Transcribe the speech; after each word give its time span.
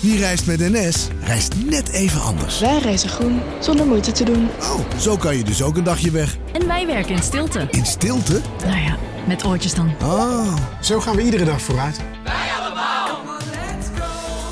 Wie 0.00 0.18
reist 0.18 0.46
met 0.46 0.58
NS, 0.60 1.08
reist 1.22 1.54
net 1.64 1.88
even 1.88 2.20
anders. 2.20 2.60
Wij 2.60 2.78
reizen 2.78 3.08
groen, 3.08 3.40
zonder 3.60 3.86
moeite 3.86 4.12
te 4.12 4.24
doen. 4.24 4.48
Oh, 4.60 4.80
zo 5.00 5.16
kan 5.16 5.36
je 5.36 5.44
dus 5.44 5.62
ook 5.62 5.76
een 5.76 5.84
dagje 5.84 6.10
weg. 6.10 6.36
En 6.52 6.66
wij 6.66 6.86
werken 6.86 7.14
in 7.14 7.22
stilte. 7.22 7.66
In 7.70 7.86
stilte? 7.86 8.40
Nou 8.66 8.80
ja, 8.80 8.96
met 9.26 9.44
oortjes 9.44 9.74
dan. 9.74 9.92
Ah, 10.00 10.56
Zo 10.82 11.00
gaan 11.00 11.16
we 11.16 11.22
iedere 11.22 11.44
dag 11.44 11.60
vooruit. 11.62 12.00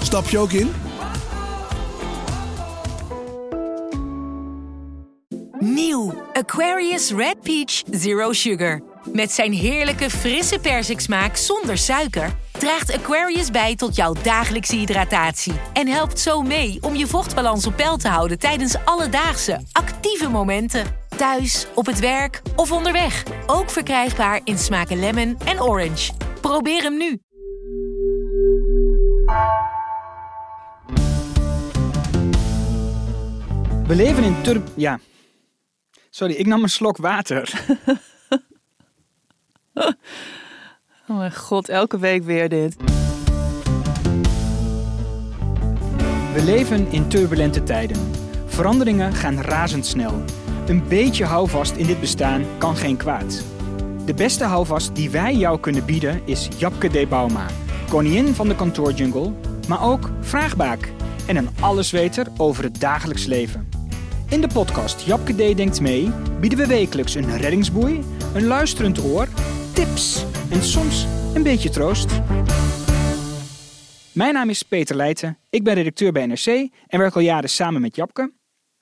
stap 0.02 0.28
je 0.28 0.38
ook 0.38 0.52
in? 0.52 0.72
Nieuw 5.58 6.14
Aquarius 6.32 7.10
Red 7.10 7.40
Peach 7.42 7.82
Zero 7.90 8.32
Sugar. 8.32 8.80
Met 9.12 9.32
zijn 9.32 9.52
heerlijke 9.52 10.10
frisse 10.10 10.58
persiksmaak 10.58 11.36
zonder 11.36 11.78
suiker 11.78 12.36
draagt 12.58 12.92
Aquarius 12.92 13.50
bij 13.50 13.76
tot 13.76 13.96
jouw 13.96 14.12
dagelijkse 14.22 14.76
hydratatie 14.76 15.52
en 15.72 15.88
helpt 15.88 16.18
zo 16.18 16.42
mee 16.42 16.78
om 16.80 16.94
je 16.94 17.06
vochtbalans 17.06 17.66
op 17.66 17.76
peil 17.76 17.96
te 17.96 18.08
houden 18.08 18.38
tijdens 18.38 18.76
alledaagse 18.84 19.60
actieve 19.72 20.28
momenten. 20.28 20.86
Thuis, 21.16 21.66
op 21.74 21.86
het 21.86 21.98
werk 21.98 22.42
of 22.56 22.72
onderweg. 22.72 23.22
Ook 23.46 23.70
verkrijgbaar 23.70 24.40
in 24.44 24.58
smaken 24.58 24.98
lemon 24.98 25.38
en 25.44 25.62
orange. 25.62 26.12
Probeer 26.40 26.82
hem 26.82 26.96
nu. 26.96 27.20
We 33.86 33.94
leven 33.94 34.22
in 34.22 34.42
tur... 34.42 34.62
Ja. 34.76 35.00
Sorry, 36.10 36.34
ik 36.34 36.46
nam 36.46 36.62
een 36.62 36.68
slok 36.68 36.96
water. 36.96 37.52
Oh 41.08 41.16
mijn 41.16 41.34
god, 41.34 41.68
elke 41.68 41.98
week 41.98 42.24
weer 42.24 42.48
dit. 42.48 42.76
We 46.34 46.42
leven 46.44 46.92
in 46.92 47.08
turbulente 47.08 47.62
tijden. 47.62 47.96
Veranderingen 48.46 49.12
gaan 49.12 49.40
razendsnel. 49.40 50.12
Een 50.66 50.88
beetje 50.88 51.24
houvast 51.24 51.76
in 51.76 51.86
dit 51.86 52.00
bestaan 52.00 52.44
kan 52.58 52.76
geen 52.76 52.96
kwaad. 52.96 53.44
De 54.04 54.14
beste 54.14 54.44
houvast 54.44 54.94
die 54.94 55.10
wij 55.10 55.34
jou 55.34 55.60
kunnen 55.60 55.84
bieden 55.84 56.20
is 56.24 56.48
Japke 56.56 56.88
de 56.88 57.06
Bauma. 57.06 57.46
Koningin 57.88 58.34
van 58.34 58.48
de 58.48 58.56
kantoorjungle, 58.56 59.32
maar 59.68 59.82
ook 59.82 60.10
vraagbaak. 60.20 60.92
En 61.26 61.36
een 61.36 61.50
allesweter 61.60 62.26
over 62.36 62.64
het 62.64 62.80
dagelijks 62.80 63.26
leven. 63.26 63.68
In 64.28 64.40
de 64.40 64.48
podcast 64.52 65.00
Japke 65.00 65.32
D 65.32 65.56
denkt 65.56 65.80
mee 65.80 66.10
bieden 66.40 66.58
we 66.58 66.66
wekelijks 66.66 67.14
een 67.14 67.36
reddingsboei, 67.36 68.04
een 68.34 68.46
luisterend 68.46 69.04
oor, 69.04 69.28
tips 69.72 70.24
en 70.50 70.62
soms 70.62 71.06
een 71.34 71.42
beetje 71.42 71.70
troost. 71.70 72.10
Mijn 74.12 74.34
naam 74.34 74.48
is 74.48 74.62
Peter 74.62 74.96
Leijten, 74.96 75.38
ik 75.50 75.64
ben 75.64 75.74
redacteur 75.74 76.12
bij 76.12 76.26
NRC 76.26 76.46
en 76.86 76.98
werk 76.98 77.14
al 77.14 77.20
jaren 77.20 77.50
samen 77.50 77.80
met 77.80 77.96
Japke. 77.96 78.32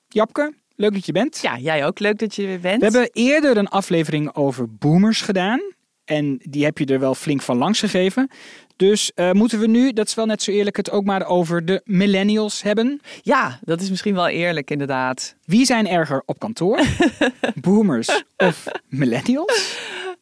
Japke, 0.08 0.54
leuk 0.76 0.92
dat 0.92 1.06
je 1.06 1.12
bent. 1.12 1.38
Ja, 1.42 1.58
jij 1.58 1.86
ook. 1.86 1.98
Leuk 1.98 2.18
dat 2.18 2.34
je 2.34 2.42
er 2.42 2.48
weer 2.48 2.60
bent. 2.60 2.78
We 2.78 2.84
hebben 2.84 3.10
eerder 3.12 3.56
een 3.56 3.68
aflevering 3.68 4.34
over 4.34 4.74
boomers 4.74 5.20
gedaan. 5.20 5.60
En 6.04 6.38
die 6.42 6.64
heb 6.64 6.78
je 6.78 6.84
er 6.84 7.00
wel 7.00 7.14
flink 7.14 7.42
van 7.42 7.56
langs 7.56 7.80
gegeven. 7.80 8.30
Dus 8.76 9.12
eh, 9.14 9.30
moeten 9.30 9.60
we 9.60 9.66
nu, 9.66 9.92
dat 9.92 10.06
is 10.06 10.14
wel 10.14 10.26
net 10.26 10.42
zo 10.42 10.50
eerlijk, 10.50 10.76
het 10.76 10.90
ook 10.90 11.04
maar 11.04 11.26
over 11.26 11.64
de 11.64 11.80
millennials 11.84 12.62
hebben. 12.62 13.00
Ja, 13.22 13.58
dat 13.62 13.80
is 13.80 13.90
misschien 13.90 14.14
wel 14.14 14.28
eerlijk 14.28 14.70
inderdaad. 14.70 15.36
Wie 15.44 15.64
zijn 15.64 15.88
erger 15.88 16.22
op 16.26 16.38
kantoor? 16.38 16.80
boomers 17.60 18.24
of 18.36 18.64
millennials? 18.88 19.76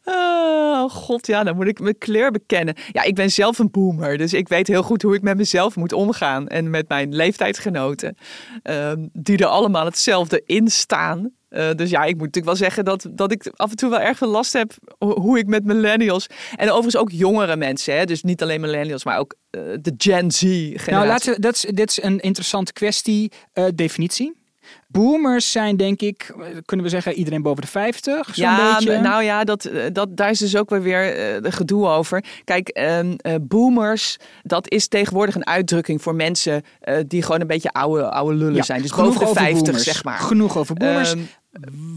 Oh 0.04 0.90
god, 0.90 1.26
ja, 1.26 1.44
dan 1.44 1.56
moet 1.56 1.66
ik 1.66 1.80
mijn 1.80 1.98
kleur 1.98 2.30
bekennen. 2.30 2.74
Ja, 2.92 3.02
ik 3.02 3.14
ben 3.14 3.30
zelf 3.30 3.58
een 3.58 3.70
boomer, 3.70 4.18
dus 4.18 4.32
ik 4.32 4.48
weet 4.48 4.66
heel 4.66 4.82
goed 4.82 5.02
hoe 5.02 5.14
ik 5.14 5.22
met 5.22 5.36
mezelf 5.36 5.76
moet 5.76 5.92
omgaan. 5.92 6.48
En 6.48 6.70
met 6.70 6.88
mijn 6.88 7.14
leeftijdsgenoten, 7.14 8.16
ehm, 8.62 9.06
die 9.12 9.38
er 9.38 9.46
allemaal 9.46 9.84
hetzelfde 9.84 10.42
in 10.46 10.68
staan. 10.68 11.30
Eh, 11.48 11.70
dus 11.76 11.90
ja, 11.90 12.00
ik 12.00 12.12
moet 12.16 12.26
natuurlijk 12.26 12.44
wel 12.44 12.56
zeggen 12.56 12.84
dat, 12.84 13.06
dat 13.10 13.32
ik 13.32 13.52
af 13.56 13.70
en 13.70 13.76
toe 13.76 13.90
wel 13.90 14.00
erg 14.00 14.18
veel 14.18 14.28
last 14.28 14.52
heb 14.52 14.72
ho- 14.98 15.20
hoe 15.20 15.38
ik 15.38 15.46
met 15.46 15.64
millennials 15.64 16.26
en 16.56 16.68
overigens 16.68 16.96
ook 16.96 17.10
jongere 17.10 17.56
mensen, 17.56 17.96
hè, 17.96 18.04
dus 18.04 18.22
niet 18.22 18.42
alleen 18.42 18.60
millennials, 18.60 19.04
maar 19.04 19.18
ook 19.18 19.34
eh, 19.50 19.60
de 19.80 19.94
Gen 19.96 20.30
Z 20.30 20.40
generatie. 20.40 20.90
Nou, 20.92 21.06
laten 21.06 21.34
we, 21.34 21.40
dat 21.40 21.54
is, 21.54 21.60
dit 21.60 21.90
is 21.90 22.02
een 22.02 22.20
interessante 22.20 22.72
kwestie, 22.72 23.32
eh, 23.52 23.64
definitie. 23.74 24.40
Boomers 24.92 25.52
zijn 25.52 25.76
denk 25.76 26.00
ik, 26.00 26.34
kunnen 26.64 26.86
we 26.86 26.92
zeggen, 26.92 27.12
iedereen 27.12 27.42
boven 27.42 27.62
de 27.62 27.68
50, 27.68 28.34
zo'n 28.34 28.44
ja, 28.44 28.74
beetje. 28.74 29.00
nou 29.00 29.22
ja, 29.22 29.44
dat, 29.44 29.64
eh, 29.64 29.84
dat, 29.92 30.16
daar 30.16 30.30
is 30.30 30.38
dus 30.38 30.56
ook 30.56 30.70
weer 30.70 30.82
weer 30.82 31.16
eh, 31.16 31.52
gedoe 31.52 31.86
over. 31.86 32.24
Kijk, 32.44 32.68
ehm, 32.68 33.14
eh, 33.16 33.34
boomers, 33.40 34.16
dat 34.42 34.70
is 34.70 34.88
tegenwoordig 34.88 35.34
een 35.34 35.46
uitdrukking 35.46 36.02
voor 36.02 36.14
mensen 36.14 36.62
die 37.06 37.22
gewoon 37.22 37.40
een 37.40 37.46
beetje 37.46 37.70
oude, 37.70 38.10
oude 38.10 38.36
lullen 38.36 38.54
Ja, 38.54 38.62
zijn. 38.62 38.82
Dus 38.82 38.90
boven 38.90 39.20
de 39.20 39.26
over 39.26 39.42
50, 39.42 39.62
boomers. 39.62 39.84
zeg 39.84 40.04
maar. 40.04 40.18
Genoeg 40.18 40.58
over 40.58 40.74
boomers. 40.74 41.12
Ehm, 41.12 41.20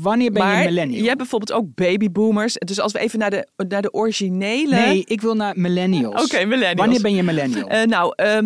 Wanneer 0.02 0.32
ben 0.32 0.44
maar 0.44 0.62
je 0.62 0.66
millennial? 0.66 1.02
je 1.02 1.06
hebt 1.06 1.18
bijvoorbeeld 1.18 1.60
ook 1.60 1.66
babyboomers. 1.76 2.54
Dus 2.54 2.80
als 2.80 2.92
we 2.92 3.00
even 3.00 3.20
naar 3.20 3.30
de, 3.30 3.48
naar 3.68 3.82
de 3.82 3.94
originele... 3.94 4.76
Nee, 4.76 5.04
ik 5.08 5.22
wil 5.22 5.34
naar 5.36 5.54
millennials. 5.58 6.24
Oké, 6.24 6.46
millennials. 6.46 6.80
Wanneer 6.80 7.02
ben 7.02 7.16
je 7.16 7.24
millennial? 7.24 7.68
Eh, 7.68 7.84
nou, 7.84 8.14
eh, 8.16 8.38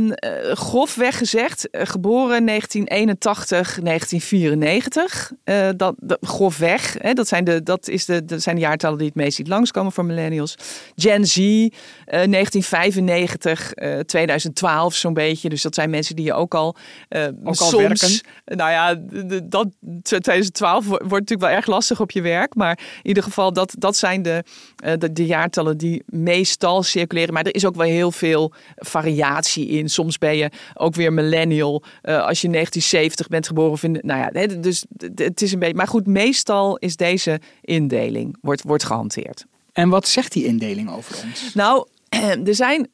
grofweg 0.54 1.18
gezegd, 1.18 1.70
eh, 1.70 1.86
geboren 1.86 2.46
1981, 2.46 3.80
1994. 3.82 5.32
Eh, 5.44 5.70
dat, 5.78 5.96
dat, 5.98 6.18
grofweg, 6.22 6.96
hè, 7.00 7.14
dat, 7.14 7.28
zijn 7.28 7.44
de, 7.44 7.64
dat, 7.64 7.88
is 7.88 8.06
de, 8.06 8.26
dat 8.26 8.42
zijn 8.42 8.56
de 8.56 8.62
jaartallen 8.62 8.98
die 8.98 9.08
het 9.08 9.16
meest 9.16 9.36
ziet 9.36 9.48
langskomen 9.48 9.92
voor 9.92 10.06
millennials. 10.06 10.56
Gen 10.96 11.26
Z, 11.26 11.38
eh, 11.38 11.70
1995, 12.06 13.74
eh, 13.74 14.00
2012 14.00 14.96
zo'n 14.96 15.14
beetje. 15.14 15.50
Dus 15.50 15.62
dat 15.62 15.76
zijn 15.76 15.90
mensen 15.90 16.16
die 16.16 16.26
je 16.26 16.34
ook 16.34 16.54
al, 16.56 16.76
eh, 17.08 17.28
al 17.44 17.54
soms... 17.54 17.72
werken. 17.72 18.20
Nou 18.46 18.72
ja, 18.72 18.96
dat, 19.44 19.68
2012 20.02 20.86
wo- 20.86 20.98
wordt 21.00 21.30
natuurlijk 21.30 21.42
wel 21.42 21.58
erg 21.58 21.66
lastig 21.66 22.02
op 22.02 22.12
je 22.12 22.22
werk. 22.22 22.56
Maar 22.56 22.80
in 23.02 23.08
ieder 23.08 23.24
geval, 23.24 23.54
dat, 23.54 23.76
dat 23.78 23.98
zijn 23.98 24.22
de, 24.22 24.44
eh, 24.76 24.94
de, 24.98 25.12
de 25.12 25.26
jaartallen 25.26 25.78
die 25.78 26.04
meestal 26.06 26.84
circuleren. 26.84 27.34
Maar 27.34 27.46
er 27.46 27.56
is 27.56 27.66
ook 27.66 27.76
wel 27.76 27.88
heel 27.88 28.12
veel 28.12 28.54
variatie 28.76 29.68
in. 29.68 29.90
Soms 29.90 30.18
ben 30.18 30.38
je 30.38 30.50
ook 30.74 30.96
weer 30.96 31.14
millennial 31.14 31.84
eh, 32.02 32.14
als 32.26 32.42
je 32.42 32.50
1970 32.50 33.28
bent 33.28 33.48
geboren. 33.48 33.72
Of 33.72 33.84
in, 33.84 34.00
nou 34.02 34.20
ja, 34.20 34.48
dus 34.48 34.86
het 35.16 35.42
is 35.42 35.52
een 35.52 35.60
beetje. 35.60 35.76
Maar 35.76 35.88
goed, 35.88 36.08
meestal 36.08 36.78
is 36.78 36.96
deze 36.96 37.40
indeling 37.62 38.38
wordt, 38.42 38.62
wordt 38.62 38.84
gehanteerd. 38.84 39.46
En 39.72 39.90
wat 39.90 40.08
zegt 40.08 40.32
die 40.32 40.46
indeling 40.46 40.92
over 40.92 41.16
ons? 41.26 41.54
Nou, 41.54 41.88
er 42.50 42.56
zijn 42.56 42.90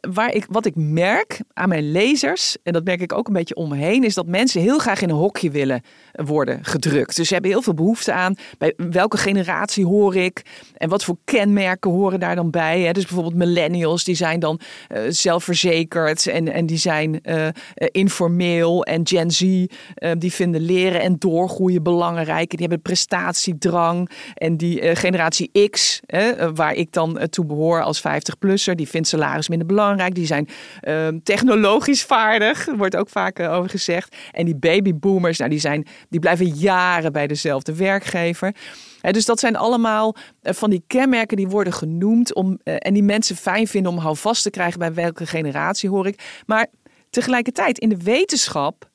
waar 0.00 0.34
ik, 0.34 0.46
wat 0.50 0.66
ik 0.66 0.76
merk 0.76 1.40
aan 1.52 1.68
mijn 1.68 1.90
lezers, 1.90 2.56
en 2.62 2.72
dat 2.72 2.84
merk 2.84 3.00
ik 3.00 3.12
ook 3.12 3.26
een 3.26 3.32
beetje 3.32 3.54
om 3.54 3.68
me 3.68 3.76
heen, 3.76 4.04
is 4.04 4.14
dat 4.14 4.26
mensen 4.26 4.60
heel 4.60 4.78
graag 4.78 5.02
in 5.02 5.08
een 5.08 5.16
hokje 5.16 5.50
willen 5.50 5.82
worden 6.12 6.64
gedrukt. 6.64 7.16
Dus 7.16 7.26
ze 7.26 7.32
hebben 7.32 7.50
heel 7.50 7.62
veel 7.62 7.74
behoefte 7.74 8.12
aan 8.12 8.34
bij 8.58 8.74
welke 8.76 9.16
generatie 9.16 9.86
hoor 9.86 10.16
ik 10.16 10.42
en 10.76 10.88
wat 10.88 11.04
voor 11.04 11.16
kenmerken 11.24 11.90
horen 11.90 12.20
daar 12.20 12.34
dan 12.34 12.50
bij. 12.50 12.80
Hè? 12.80 12.92
Dus 12.92 13.04
bijvoorbeeld 13.04 13.34
millennials, 13.34 14.04
die 14.04 14.14
zijn 14.14 14.40
dan 14.40 14.60
eh, 14.88 15.02
zelfverzekerd 15.08 16.26
en, 16.26 16.52
en 16.52 16.66
die 16.66 16.78
zijn 16.78 17.20
eh, 17.22 17.46
informeel. 17.74 18.84
En 18.84 19.06
Gen 19.06 19.30
Z, 19.30 19.42
eh, 19.94 20.10
die 20.18 20.32
vinden 20.32 20.60
leren 20.60 21.00
en 21.00 21.16
doorgroeien 21.18 21.82
belangrijk. 21.82 22.50
En 22.50 22.56
die 22.56 22.66
hebben 22.66 22.82
prestatiedrang. 22.82 24.10
En 24.34 24.56
die 24.56 24.96
generatie 24.96 25.68
X, 25.70 26.00
waar 26.54 26.74
ik 26.74 26.92
dan 26.92 27.20
toe 27.30 27.46
behoor 27.46 27.82
als 27.82 28.00
50-plusser, 28.00 28.74
die 28.74 28.88
vindt 28.88 29.08
salaris 29.08 29.48
minder 29.48 29.66
belangrijk. 29.68 30.14
Die 30.14 30.26
zijn 30.26 30.48
eh, 30.80 31.08
technologisch 31.22 32.04
vaardig, 32.04 32.68
wordt 32.76 32.96
ook 32.96 33.08
vaak 33.08 33.38
eh, 33.38 33.52
over 33.52 33.70
gezegd. 33.70 34.16
En 34.32 34.44
die 34.44 34.56
babyboomers, 34.56 35.38
nou, 35.38 35.50
die, 35.50 35.60
zijn, 35.60 35.86
die 36.08 36.20
blijven 36.20 36.46
jaren 36.46 37.12
bij 37.12 37.26
dezelfde 37.26 37.74
werkgever. 37.74 38.54
Dus 39.00 39.24
dat 39.24 39.40
zijn 39.40 39.56
allemaal 39.56 40.16
eh, 40.42 40.54
van 40.54 40.70
die 40.70 40.82
kenmerken 40.86 41.36
die 41.36 41.48
worden 41.48 41.72
genoemd 41.72 42.34
om, 42.34 42.58
eh, 42.62 42.74
en 42.78 42.94
die 42.94 43.02
mensen 43.02 43.36
fijn 43.36 43.66
vinden 43.66 43.92
om 43.92 43.98
houvast 43.98 44.42
te 44.42 44.50
krijgen 44.50 44.78
bij 44.78 44.94
welke 44.94 45.26
generatie 45.26 45.90
hoor 45.90 46.06
ik. 46.06 46.42
Maar 46.46 46.66
tegelijkertijd 47.10 47.78
in 47.78 47.88
de 47.88 48.02
wetenschap 48.02 48.87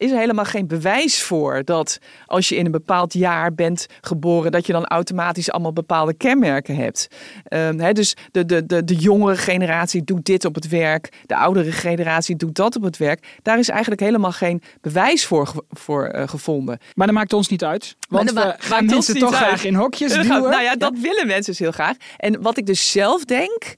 is 0.00 0.10
er 0.10 0.18
helemaal 0.18 0.44
geen 0.44 0.66
bewijs 0.66 1.22
voor 1.22 1.64
dat 1.64 1.98
als 2.26 2.48
je 2.48 2.56
in 2.56 2.64
een 2.64 2.70
bepaald 2.70 3.12
jaar 3.12 3.54
bent 3.54 3.86
geboren, 4.00 4.52
dat 4.52 4.66
je 4.66 4.72
dan 4.72 4.86
automatisch 4.86 5.50
allemaal 5.50 5.72
bepaalde 5.72 6.14
kenmerken 6.14 6.76
hebt. 6.76 7.08
Ehm, 7.44 7.78
hè, 7.78 7.92
dus 7.92 8.16
de, 8.30 8.46
de, 8.46 8.66
de, 8.66 8.84
de 8.84 8.94
jongere 8.94 9.36
generatie 9.36 10.04
doet 10.04 10.24
dit 10.24 10.44
op 10.44 10.54
het 10.54 10.68
werk, 10.68 11.08
de 11.26 11.36
oudere 11.36 11.72
generatie 11.72 12.36
doet 12.36 12.54
dat 12.54 12.76
op 12.76 12.82
het 12.82 12.96
werk. 12.96 13.38
Daar 13.42 13.58
is 13.58 13.68
eigenlijk 13.68 14.00
helemaal 14.00 14.32
geen 14.32 14.62
bewijs 14.80 15.26
voor, 15.26 16.04
eh, 16.04 16.28
gevonden. 16.28 16.78
Maar 16.94 17.06
dat 17.06 17.16
maakt 17.16 17.32
ons 17.32 17.48
niet 17.48 17.64
uit. 17.64 17.96
Want 18.08 18.32
we 18.32 18.54
gaan 18.58 18.84
mensen 18.84 19.18
toch 19.18 19.34
uit. 19.34 19.42
graag 19.42 19.64
in 19.64 19.74
hokjes 19.74 20.12
duwen. 20.12 20.28
Nou 20.50 20.62
ja, 20.62 20.76
dat 20.76 20.98
willen 20.98 21.26
mensen 21.26 21.52
dus 21.52 21.58
heel 21.58 21.72
graag. 21.72 21.96
En 22.16 22.42
wat 22.42 22.56
ik 22.56 22.66
dus 22.66 22.90
zelf 22.90 23.24
denk, 23.24 23.74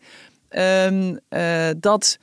ehm, 0.49 1.17
eh, 1.29 1.69
dat 1.77 2.19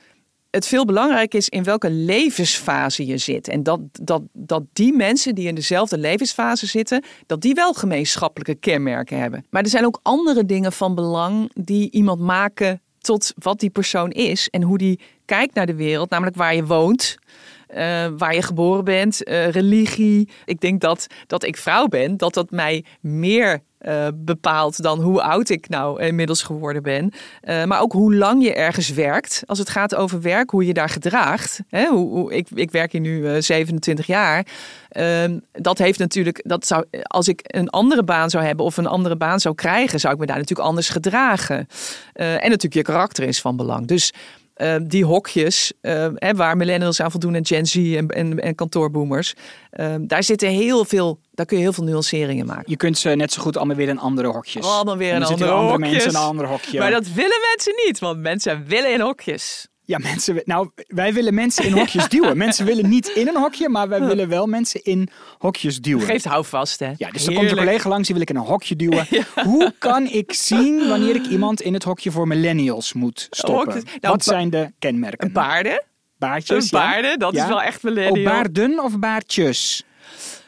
het 0.50 0.66
veel 0.66 0.84
belangrijker 0.84 1.38
is 1.38 1.48
in 1.48 1.62
welke 1.64 1.90
levensfase 1.90 3.06
je 3.06 3.18
zit. 3.18 3.48
En 3.48 3.62
dat, 3.62 3.80
dat, 3.92 4.22
dat 4.32 4.62
die 4.72 4.92
mensen 4.92 5.34
die 5.34 5.48
in 5.48 5.54
dezelfde 5.54 5.98
levensfase 5.98 6.66
zitten, 6.66 7.04
dat 7.26 7.40
die 7.40 7.54
wel 7.54 7.72
gemeenschappelijke 7.72 8.54
kenmerken 8.54 9.18
hebben. 9.18 9.46
Maar 9.50 9.62
er 9.62 9.68
zijn 9.68 9.86
ook 9.86 10.00
andere 10.02 10.46
dingen 10.46 10.72
van 10.72 10.94
belang 10.94 11.50
die 11.54 11.90
iemand 11.90 12.20
maken 12.20 12.80
tot 12.98 13.32
wat 13.36 13.60
die 13.60 13.70
persoon 13.70 14.10
is 14.10 14.48
en 14.48 14.62
hoe 14.62 14.78
die 14.78 15.00
kijkt 15.24 15.54
naar 15.54 15.66
de 15.66 15.74
wereld, 15.74 16.10
namelijk 16.10 16.36
waar 16.36 16.54
je 16.54 16.66
woont. 16.66 17.18
eh, 17.66 18.06
waar 18.16 18.34
je 18.34 18.42
geboren 18.42 18.84
bent, 18.84 19.24
eh, 19.24 19.48
religie. 19.48 20.28
Ik 20.44 20.60
denk 20.60 20.80
dat 20.80 21.06
dat 21.26 21.44
ik 21.44 21.56
vrouw 21.56 21.86
ben, 21.86 22.16
dat 22.16 22.34
dat 22.34 22.50
mij 22.50 22.84
meer 23.00 23.60
eh, 23.80 24.06
bepaalt 24.14 24.82
dan 24.82 25.00
hoe 25.00 25.22
oud 25.22 25.48
ik 25.48 25.68
nou 25.68 26.02
inmiddels 26.02 26.42
geworden 26.42 26.82
ben. 26.82 27.12
Eh, 27.40 27.64
maar 27.64 27.80
ook 27.80 27.92
hoe 27.92 28.14
lang 28.14 28.42
je 28.42 28.54
ergens 28.54 28.88
werkt. 28.90 29.42
Als 29.46 29.58
het 29.58 29.68
gaat 29.68 29.94
over 29.94 30.20
werk, 30.20 30.50
hoe 30.50 30.66
je 30.66 30.74
daar 30.74 30.88
gedraagt. 30.88 31.60
Hè, 31.68 31.86
hoe, 31.86 32.08
hoe, 32.08 32.34
ik, 32.34 32.48
ik 32.54 32.70
werk 32.70 32.92
hier 32.92 33.00
nu 33.00 33.26
eh, 33.26 33.40
27 33.40 34.06
jaar. 34.06 34.46
Ehm, 34.90 35.38
dat 35.52 35.78
heeft 35.78 35.98
natuurlijk, 35.98 36.40
dat 36.46 36.66
zou, 36.66 36.84
als 37.02 37.28
ik 37.28 37.40
een 37.42 37.70
andere 37.70 38.02
baan 38.02 38.30
zou 38.30 38.44
hebben 38.44 38.64
of 38.64 38.76
een 38.76 38.86
andere 38.86 39.16
baan 39.16 39.40
zou 39.40 39.54
krijgen, 39.54 40.00
zou 40.00 40.14
ik 40.14 40.20
me 40.20 40.26
daar 40.26 40.38
natuurlijk 40.38 40.68
anders 40.68 40.88
gedragen. 40.88 41.66
Eh, 42.12 42.32
en 42.32 42.50
natuurlijk 42.50 42.74
je 42.74 42.82
karakter 42.82 43.24
is 43.24 43.40
van 43.40 43.56
belang. 43.56 43.86
Dus 43.86 44.12
uh, 44.60 44.74
die 44.82 45.04
hokjes 45.04 45.72
uh, 45.82 46.06
hè, 46.14 46.34
waar 46.34 46.56
millennials 46.56 47.00
aan 47.00 47.10
voldoen 47.10 47.34
en 47.34 47.46
Gen 47.46 47.66
Z 47.66 47.76
en, 47.76 48.08
en, 48.08 48.40
en 48.40 48.54
kantoorboomers. 48.54 49.34
Uh, 49.72 49.94
daar 50.00 50.22
zitten 50.22 50.48
heel 50.48 50.84
veel, 50.84 51.20
daar 51.30 51.46
kun 51.46 51.56
je 51.56 51.62
heel 51.62 51.72
veel 51.72 51.84
nuanceringen 51.84 52.46
maken. 52.46 52.64
Je 52.66 52.76
kunt 52.76 52.98
ze 52.98 53.08
net 53.08 53.32
zo 53.32 53.42
goed 53.42 53.56
allemaal 53.56 53.76
weer 53.76 53.88
in 53.88 53.98
andere 53.98 54.28
hokjes. 54.28 54.64
Allemaal 54.64 54.96
weer 54.96 55.14
zitten 55.14 55.28
andere 55.28 55.50
andere 55.50 55.72
hokjes. 55.72 55.92
mensen 55.92 56.10
in 56.10 56.16
een 56.16 56.22
ander 56.22 56.46
hokje. 56.46 56.78
Maar 56.78 56.90
dat 56.90 57.12
willen 57.12 57.40
mensen 57.50 57.72
niet, 57.86 57.98
want 57.98 58.18
mensen 58.18 58.64
willen 58.66 58.92
in 58.92 59.00
hokjes. 59.00 59.68
Ja, 59.90 59.98
mensen, 59.98 60.42
nou, 60.44 60.70
wij 60.86 61.12
willen 61.12 61.34
mensen 61.34 61.64
in 61.64 61.72
hokjes 61.72 62.08
duwen. 62.14 62.36
Mensen 62.36 62.64
willen 62.66 62.88
niet 62.88 63.08
in 63.08 63.28
een 63.28 63.36
hokje, 63.36 63.68
maar 63.68 63.88
wij 63.88 64.00
willen 64.00 64.28
wel 64.28 64.46
mensen 64.46 64.84
in 64.84 65.08
hokjes 65.38 65.80
duwen. 65.80 66.04
Geeft 66.06 66.24
houvast, 66.24 66.78
hè? 66.80 66.92
Ja, 66.96 67.10
dus 67.10 67.24
dan 67.24 67.34
komt 67.34 67.50
een 67.50 67.56
collega 67.56 67.88
langs, 67.88 68.04
die 68.06 68.14
wil 68.14 68.22
ik 68.22 68.30
in 68.30 68.36
een 68.36 68.46
hokje 68.46 68.76
duwen. 68.76 69.06
Hoe 69.44 69.74
kan 69.78 70.06
ik 70.06 70.32
zien 70.32 70.88
wanneer 70.88 71.14
ik 71.14 71.26
iemand 71.26 71.60
in 71.60 71.74
het 71.74 71.82
hokje 71.84 72.10
voor 72.10 72.26
millennials 72.26 72.92
moet 72.92 73.26
stoppen? 73.30 73.74
Nou, 73.74 73.84
Wat 74.00 74.24
zijn 74.24 74.50
de 74.50 74.72
kenmerken? 74.78 75.32
Baarden. 75.32 75.82
Baardjes, 76.18 76.70
ja. 76.70 76.78
baarden, 76.78 77.18
dat 77.18 77.34
Ja. 77.34 77.42
is 77.42 77.48
wel 77.48 77.62
echt 77.62 77.76
Oh, 77.76 77.82
millennial. 77.84 78.32
baarden 78.32 78.84
of 78.84 78.98
baardjes? 78.98 79.84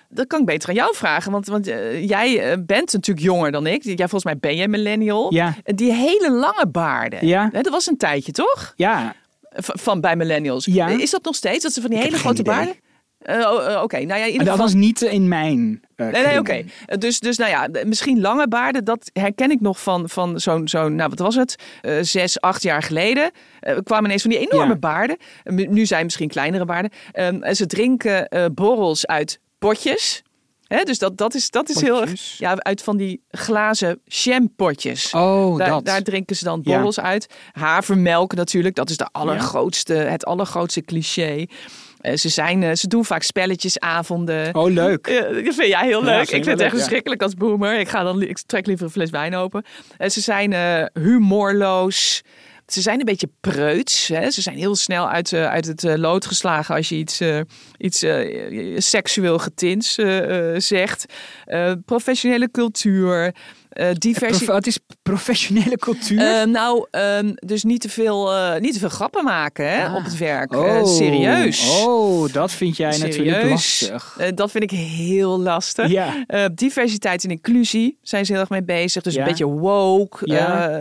Dat 0.09 0.27
kan 0.27 0.41
ik 0.41 0.47
beter 0.47 0.69
aan 0.69 0.75
jou 0.75 0.95
vragen, 0.97 1.33
want, 1.33 1.47
want 1.47 1.67
eh, 1.67 2.09
jij 2.09 2.51
eh, 2.51 2.57
bent 2.67 2.93
natuurlijk 2.93 3.27
jonger 3.27 3.53
dan 3.53 3.67
ik. 3.67 3.83
Jij, 3.83 3.97
volgens 3.97 4.25
mij 4.25 4.39
ben 4.39 4.57
jij 4.57 4.69
millennial. 4.69 5.35
Ja. 5.35 5.55
Die 5.65 5.93
hele 5.93 6.31
lange 6.31 6.67
baarden. 6.69 7.27
Ja. 7.27 7.49
Hè, 7.53 7.61
dat 7.63 7.73
was 7.73 7.87
een 7.87 7.97
tijdje, 7.97 8.33
toch? 8.33 8.73
Ja, 8.77 9.15
Van 9.55 10.01
bij 10.01 10.17
millennials. 10.17 10.65
Ja. 10.65 10.89
Is 10.89 11.11
dat 11.11 11.25
nog 11.25 11.35
steeds? 11.35 11.63
Dat 11.63 11.73
ze 11.73 11.81
van 11.81 11.91
die 11.91 11.99
Ik 11.99 12.05
hele 12.05 12.19
grote 12.19 12.43
baarden? 12.43 12.75
Eh, 13.19 13.37
oh, 13.53 13.73
eh, 13.73 13.83
Oké, 13.83 13.97
nou 14.05 14.21
ja, 14.21 14.27
in 14.27 14.33
dat 14.39 14.41
geval. 14.49 14.57
was 14.57 14.75
niet 14.75 15.03
in 15.03 15.29
mijn 15.29 15.81
eh 15.97 16.07
Nee, 16.11 16.25
nee, 16.25 16.39
oké. 16.39 16.65
Dus, 16.99 17.21
dus 17.21 17.37
nou 17.37 17.51
ja, 17.51 17.69
misschien 17.85 18.21
lange 18.21 18.49
baarden, 18.49 18.85
dat 18.85 19.11
herken 19.13 19.51
ik 19.51 19.61
nog 19.61 19.81
van, 19.83 20.09
van 20.09 20.41
zo'n, 20.41 20.69
zo'n, 20.69 20.95
nou 20.95 21.09
wat 21.11 21.19
was 21.19 21.35
het, 21.35 21.55
zes, 22.01 22.41
acht 22.41 22.63
jaar 22.63 22.83
geleden. 22.83 23.31
Kwamen 23.85 24.05
ineens 24.05 24.23
van 24.23 24.31
die 24.31 24.49
enorme 24.51 24.73
Ja. 24.73 24.79
baarden. 24.79 25.17
Nu- 25.45 25.67
zijn 25.87 26.05
misschien 26.05 26.29
kleinere 26.29 26.65
baarden. 26.65 26.91
Ehm, 27.13 27.53
ze 27.55 27.67
drinken 27.67 28.29
borrels 28.55 29.07
uit 29.07 29.39
potjes. 29.59 30.23
Dus 30.85 30.99
dat, 30.99 31.17
dat 31.19 31.35
is, 31.35 31.51
dat 31.51 31.69
is 31.69 31.81
heel 31.81 32.01
erg, 32.01 32.39
ja, 32.39 32.55
uit 32.57 32.83
van 32.83 32.97
die 32.97 33.23
glazen 33.31 34.01
champotjes. 34.07 35.13
Oh, 35.15 35.59
daar, 35.59 35.69
dat. 35.69 35.85
daar 35.85 36.03
drinken 36.03 36.37
ze 36.37 36.45
dan 36.45 36.61
Ja. 36.65 36.73
borrels 36.75 37.01
uit. 37.01 37.27
Havermelk 37.53 38.35
natuurlijk, 38.35 38.75
dat 38.75 38.91
is 38.91 38.97
de 38.97 39.09
allergrootste, 39.13 39.95
het 39.95 40.25
allergrootste 40.25 40.83
cliché. 40.83 41.47
Eh, 42.01 42.17
ze, 42.17 42.29
zijn, 42.29 42.63
eh, 42.63 42.75
ze 42.75 42.89
doen 42.89 43.05
vaak 43.05 43.23
spelletjesavonden. 43.23 44.55
Oh, 44.55 44.71
leuk. 44.71 45.09
Ja, 45.09 45.21
dat 45.21 45.55
vind 45.55 45.67
jij 45.69 45.87
heel 45.87 46.03
leuk. 46.05 46.21
ik 46.23 46.29
vind 46.29 46.45
het 46.45 46.47
echt 46.47 46.59
leuk, 46.61 46.71
ja. 46.71 46.77
verschrikkelijk 46.77 47.23
als 47.23 47.35
boomer. 47.35 47.79
Ik, 47.79 47.89
ga 47.89 48.03
dan, 48.03 48.23
ik 48.23 48.39
trek 48.47 48.67
liever 48.67 48.85
een 48.87 48.93
fles 48.93 49.11
wijn 49.11 49.35
open. 49.35 49.65
En 49.97 50.11
ze 50.11 50.21
zijn 50.21 50.53
eh, 50.53 50.85
humorloos. 51.03 52.23
Ze 52.73 52.81
zijn 52.81 52.99
een 52.99 53.05
beetje 53.05 53.31
preuts. 53.41 54.09
Hè? 54.09 54.31
Ze 54.31 54.43
zijn 54.43 54.57
heel 54.57 54.77
snel 54.77 55.09
uit, 55.09 55.33
eh, 55.33 55.49
uit 55.49 55.67
het 55.67 55.85
eh, 55.85 55.95
lood 55.97 56.27
geslagen 56.27 56.75
als 56.75 56.89
je 56.89 56.97
iets, 56.97 57.21
eh, 57.21 57.41
iets 57.79 58.05
seksueel 58.77 59.39
getints 59.39 59.99
zegt. 60.57 61.05
Professionele 61.85 62.51
cultuur. 62.51 63.35
Eh 63.73 63.87
het 64.47 64.67
is 64.67 64.79
professionele 65.03 65.77
cultuur. 65.77 66.21
Eh, 66.21 66.47
nou, 66.47 66.87
ehm, 66.91 67.33
dus 67.35 67.65
niet 67.65 67.81
te, 67.81 67.89
veel, 67.89 68.33
eh, 68.35 68.61
niet 68.61 68.73
te 68.73 68.79
veel 68.79 68.89
grappen 68.89 69.25
maken 69.25 69.71
hè, 69.71 69.87
Ah. 69.87 69.95
op 69.95 70.05
het 70.05 70.19
werk. 70.19 70.53
Eh, 70.53 70.85
serieus. 70.85 71.83
Oh, 71.85 72.33
dat 72.33 72.51
vind 72.53 72.77
jij 72.77 72.99
natuurlijk 72.99 73.49
lastig. 73.51 74.19
Dat 74.35 74.51
vind 74.51 74.65
ik 74.65 74.71
heel 74.71 75.41
lastig. 75.41 75.91
Ja. 75.91 76.25
Diversiteit 76.55 77.25
en 77.25 77.31
inclusie 77.31 77.99
zijn 78.03 78.27
ze 78.27 78.33
heel 78.33 78.41
erg 78.41 78.51
mee 78.51 78.63
bezig. 78.65 79.03
Dus 79.03 79.15
Ja. 79.15 79.21
een 79.21 79.29
beetje 79.29 79.47
woke 79.47 80.19
Ja. 80.25 80.81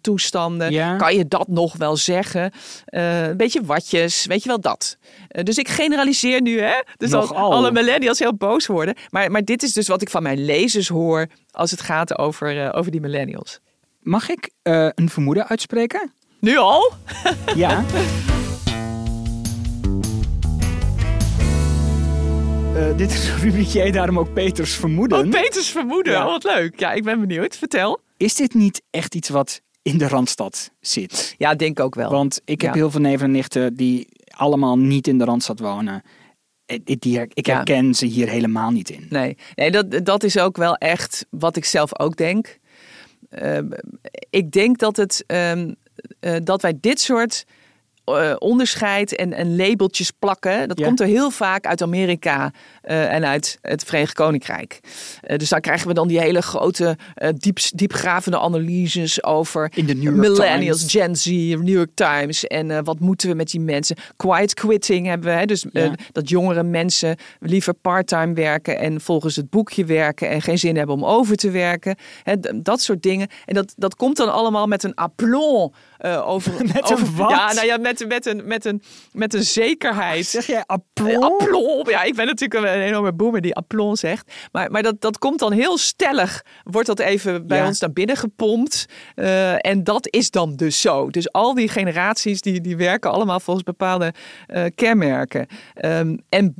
toestanden. 0.00 0.96
Kan 0.98 1.16
je 1.16 1.28
dat 1.28 1.48
nog 1.48 1.76
wel 1.76 1.96
zeggen? 1.96 2.52
Een 2.86 3.36
beetje 3.36 3.64
watjes, 3.64 4.26
weet 4.26 4.42
je 4.42 4.48
wel 4.48 4.60
dat. 4.60 4.96
Dus 5.42 5.58
ik 5.58 5.68
generaliseer 5.68 6.40
nu, 6.42 6.60
hè? 6.60 6.82
Dus 6.96 7.10
dat 7.10 7.28
Nogal. 7.28 7.52
alle 7.52 7.72
millennials 7.72 8.18
heel 8.18 8.34
boos 8.34 8.66
worden. 8.66 8.94
Maar, 9.10 9.30
maar 9.30 9.44
dit 9.44 9.62
is 9.62 9.72
dus 9.72 9.88
wat 9.88 10.02
ik 10.02 10.10
van 10.10 10.22
mijn 10.22 10.44
lezers 10.44 10.88
hoor 10.88 11.26
als 11.56 11.70
het 11.70 11.80
gaat 11.80 12.18
over, 12.18 12.64
eh, 12.64 12.78
over 12.78 12.90
die 12.90 13.00
millennials. 13.00 13.60
Mag 14.00 14.28
ik 14.28 14.50
eh, 14.62 14.88
een 14.94 15.08
vermoeden 15.08 15.46
uitspreken? 15.48 16.12
Nu 16.40 16.56
al? 16.56 16.92
Ja. 17.54 17.84
Eh, 22.76 22.96
dit 22.96 23.12
is 23.12 23.28
een 23.30 23.38
rubriekje, 23.38 23.92
daarom 23.92 24.18
ook 24.18 24.32
Peters 24.32 24.74
vermoeden. 24.74 25.24
Oh, 25.24 25.30
Peters 25.30 25.68
vermoeden. 25.68 26.12
Ja. 26.12 26.24
Oh, 26.24 26.30
wat 26.30 26.44
leuk. 26.44 26.80
Ja, 26.80 26.92
ik 26.92 27.04
ben 27.04 27.20
benieuwd. 27.20 27.56
Vertel. 27.56 28.00
Is 28.16 28.34
dit 28.34 28.54
niet 28.54 28.82
echt 28.90 29.14
iets 29.14 29.28
wat 29.28 29.60
in 29.82 29.98
de 29.98 30.08
Randstad 30.08 30.70
zit? 30.80 31.34
Ja, 31.38 31.54
denk 31.54 31.80
ook 31.80 31.94
wel. 31.94 32.10
Want 32.10 32.40
ik 32.44 32.60
heb 32.60 32.70
Ja. 32.74 32.76
heel 32.80 32.90
veel 32.90 33.00
neven 33.00 33.24
en 33.24 33.30
nichten 33.30 33.74
die 33.74 34.08
allemaal 34.28 34.78
niet 34.78 35.08
in 35.08 35.18
de 35.18 35.24
Randstad 35.24 35.58
wonen. 35.60 36.02
Eh, 36.66 36.78
Ik, 36.84 37.46
Ja. 37.46 37.54
herken 37.54 37.94
ze 37.94 38.06
hier 38.06 38.28
helemaal 38.28 38.70
niet 38.70 38.90
in. 38.90 39.06
Nee, 39.10 39.36
nee 39.54 39.70
dat, 39.70 40.04
dat 40.06 40.22
is 40.22 40.38
ook 40.38 40.56
wel 40.56 40.76
echt 40.76 41.26
wat 41.30 41.56
ik 41.56 41.64
zelf 41.64 41.98
ook 41.98 42.16
denk. 42.16 42.58
Ehm, 43.30 43.66
ik 44.30 44.50
denk 44.50 44.78
dat, 44.78 44.96
het, 44.96 45.24
ehm, 45.26 45.72
eh, 46.20 46.36
dat 46.42 46.62
wij 46.62 46.78
dit 46.80 47.00
soort 47.00 47.44
eh, 48.06 48.34
onderscheid 48.38 49.14
en, 49.16 49.32
en 49.32 49.56
labeltjes 49.56 50.10
plakken. 50.10 50.68
Dat 50.68 50.78
Ja. 50.78 50.86
komt 50.86 51.00
er 51.00 51.06
heel 51.06 51.30
vaak 51.30 51.66
uit 51.66 51.82
Amerika 51.82 52.52
eh, 52.82 53.12
en 53.12 53.24
uit 53.26 53.58
het 53.62 53.84
Verenigd 53.84 54.12
Koninkrijk. 54.14 54.80
Eh, 55.20 55.36
dus 55.38 55.48
daar 55.48 55.60
krijgen 55.60 55.88
we 55.88 55.94
dan 55.94 56.08
die 56.08 56.20
hele 56.20 56.42
grote, 56.42 56.96
diep, 57.36 57.58
diepgravende 57.74 58.38
analyses 58.38 59.24
over 59.24 59.70
In 59.74 59.86
de 59.86 59.94
New 59.94 60.02
York 60.02 60.16
millennials, 60.16 60.86
Times. 60.86 60.92
Gen 60.92 61.16
Z, 61.16 61.26
New 61.64 61.68
York 61.68 61.90
Times. 61.94 62.44
En 62.46 62.84
wat 62.84 63.00
moeten 63.00 63.28
we 63.28 63.34
met 63.34 63.50
die 63.50 63.60
mensen? 63.60 63.96
Quiet 64.16 64.54
quitting 64.54 65.06
hebben 65.06 65.28
we. 65.32 65.38
Hè? 65.38 65.44
Dus 65.44 65.64
Ja. 65.72 65.94
dat 66.12 66.28
jongere 66.28 66.62
mensen 66.62 67.16
liever 67.40 67.74
parttime 67.74 68.34
werken 68.34 68.78
en 68.78 69.00
volgens 69.00 69.36
het 69.36 69.50
boekje 69.50 69.84
werken 69.84 70.28
en 70.28 70.42
geen 70.42 70.58
zin 70.58 70.76
hebben 70.76 70.94
om 70.94 71.04
over 71.04 71.36
te 71.36 71.50
werken. 71.50 71.96
Hè, 72.22 72.34
dat 72.62 72.80
soort 72.80 73.02
dingen. 73.02 73.28
En 73.44 73.54
dat, 73.54 73.72
dat 73.76 73.96
komt 73.96 74.16
dan 74.16 74.32
allemaal 74.32 74.66
met 74.66 74.82
een 74.82 74.94
aplomb 74.94 75.74
over. 76.24 76.52
Met 76.74 76.92
over 76.92 77.14
wat? 77.16 77.30
Ja, 77.30 77.52
nou 77.52 77.66
ja, 77.66 77.76
met, 77.76 77.95
met, 78.06 78.26
een, 78.26 78.42
met, 78.46 78.64
een, 78.64 78.82
met 79.12 79.34
een 79.34 79.42
zekerheid. 79.42 80.26
Zeg 80.26 80.46
jij 80.46 80.56
Eh, 80.56 80.62
aplomb? 80.66 81.22
Aplomb. 81.40 81.88
Ja, 81.88 82.02
ik 82.02 82.14
ben 82.14 82.26
natuurlijk 82.26 82.64
een, 82.64 82.72
een 82.74 82.86
enorme 82.86 83.12
boomer 83.12 83.40
die 83.40 83.54
aplomb 83.54 83.96
zegt. 83.98 84.32
Maar, 84.52 84.70
maar 84.70 84.82
dat, 84.82 85.00
dat 85.00 85.18
komt 85.18 85.38
dan 85.38 85.52
heel 85.52 85.78
stellig. 85.78 86.42
Wordt 86.64 86.86
dat 86.86 86.98
even 86.98 87.46
bij 87.46 87.58
Ja. 87.58 87.66
ons 87.66 87.80
naar 87.80 87.92
binnen 87.92 88.16
gepompt. 88.16 88.86
Eh, 89.14 89.66
en 89.66 89.84
dat 89.84 90.08
is 90.10 90.30
dan 90.30 90.56
dus 90.56 90.80
zo. 90.80 91.10
Dus 91.10 91.32
al 91.32 91.54
die 91.54 91.68
generaties 91.68 92.40
die, 92.40 92.60
die 92.60 92.76
werken 92.76 93.10
allemaal 93.10 93.40
volgens 93.40 93.64
bepaalde 93.64 94.12
eh, 94.46 94.64
kenmerken. 94.74 95.46
Ehm, 95.74 96.16
en 96.28 96.54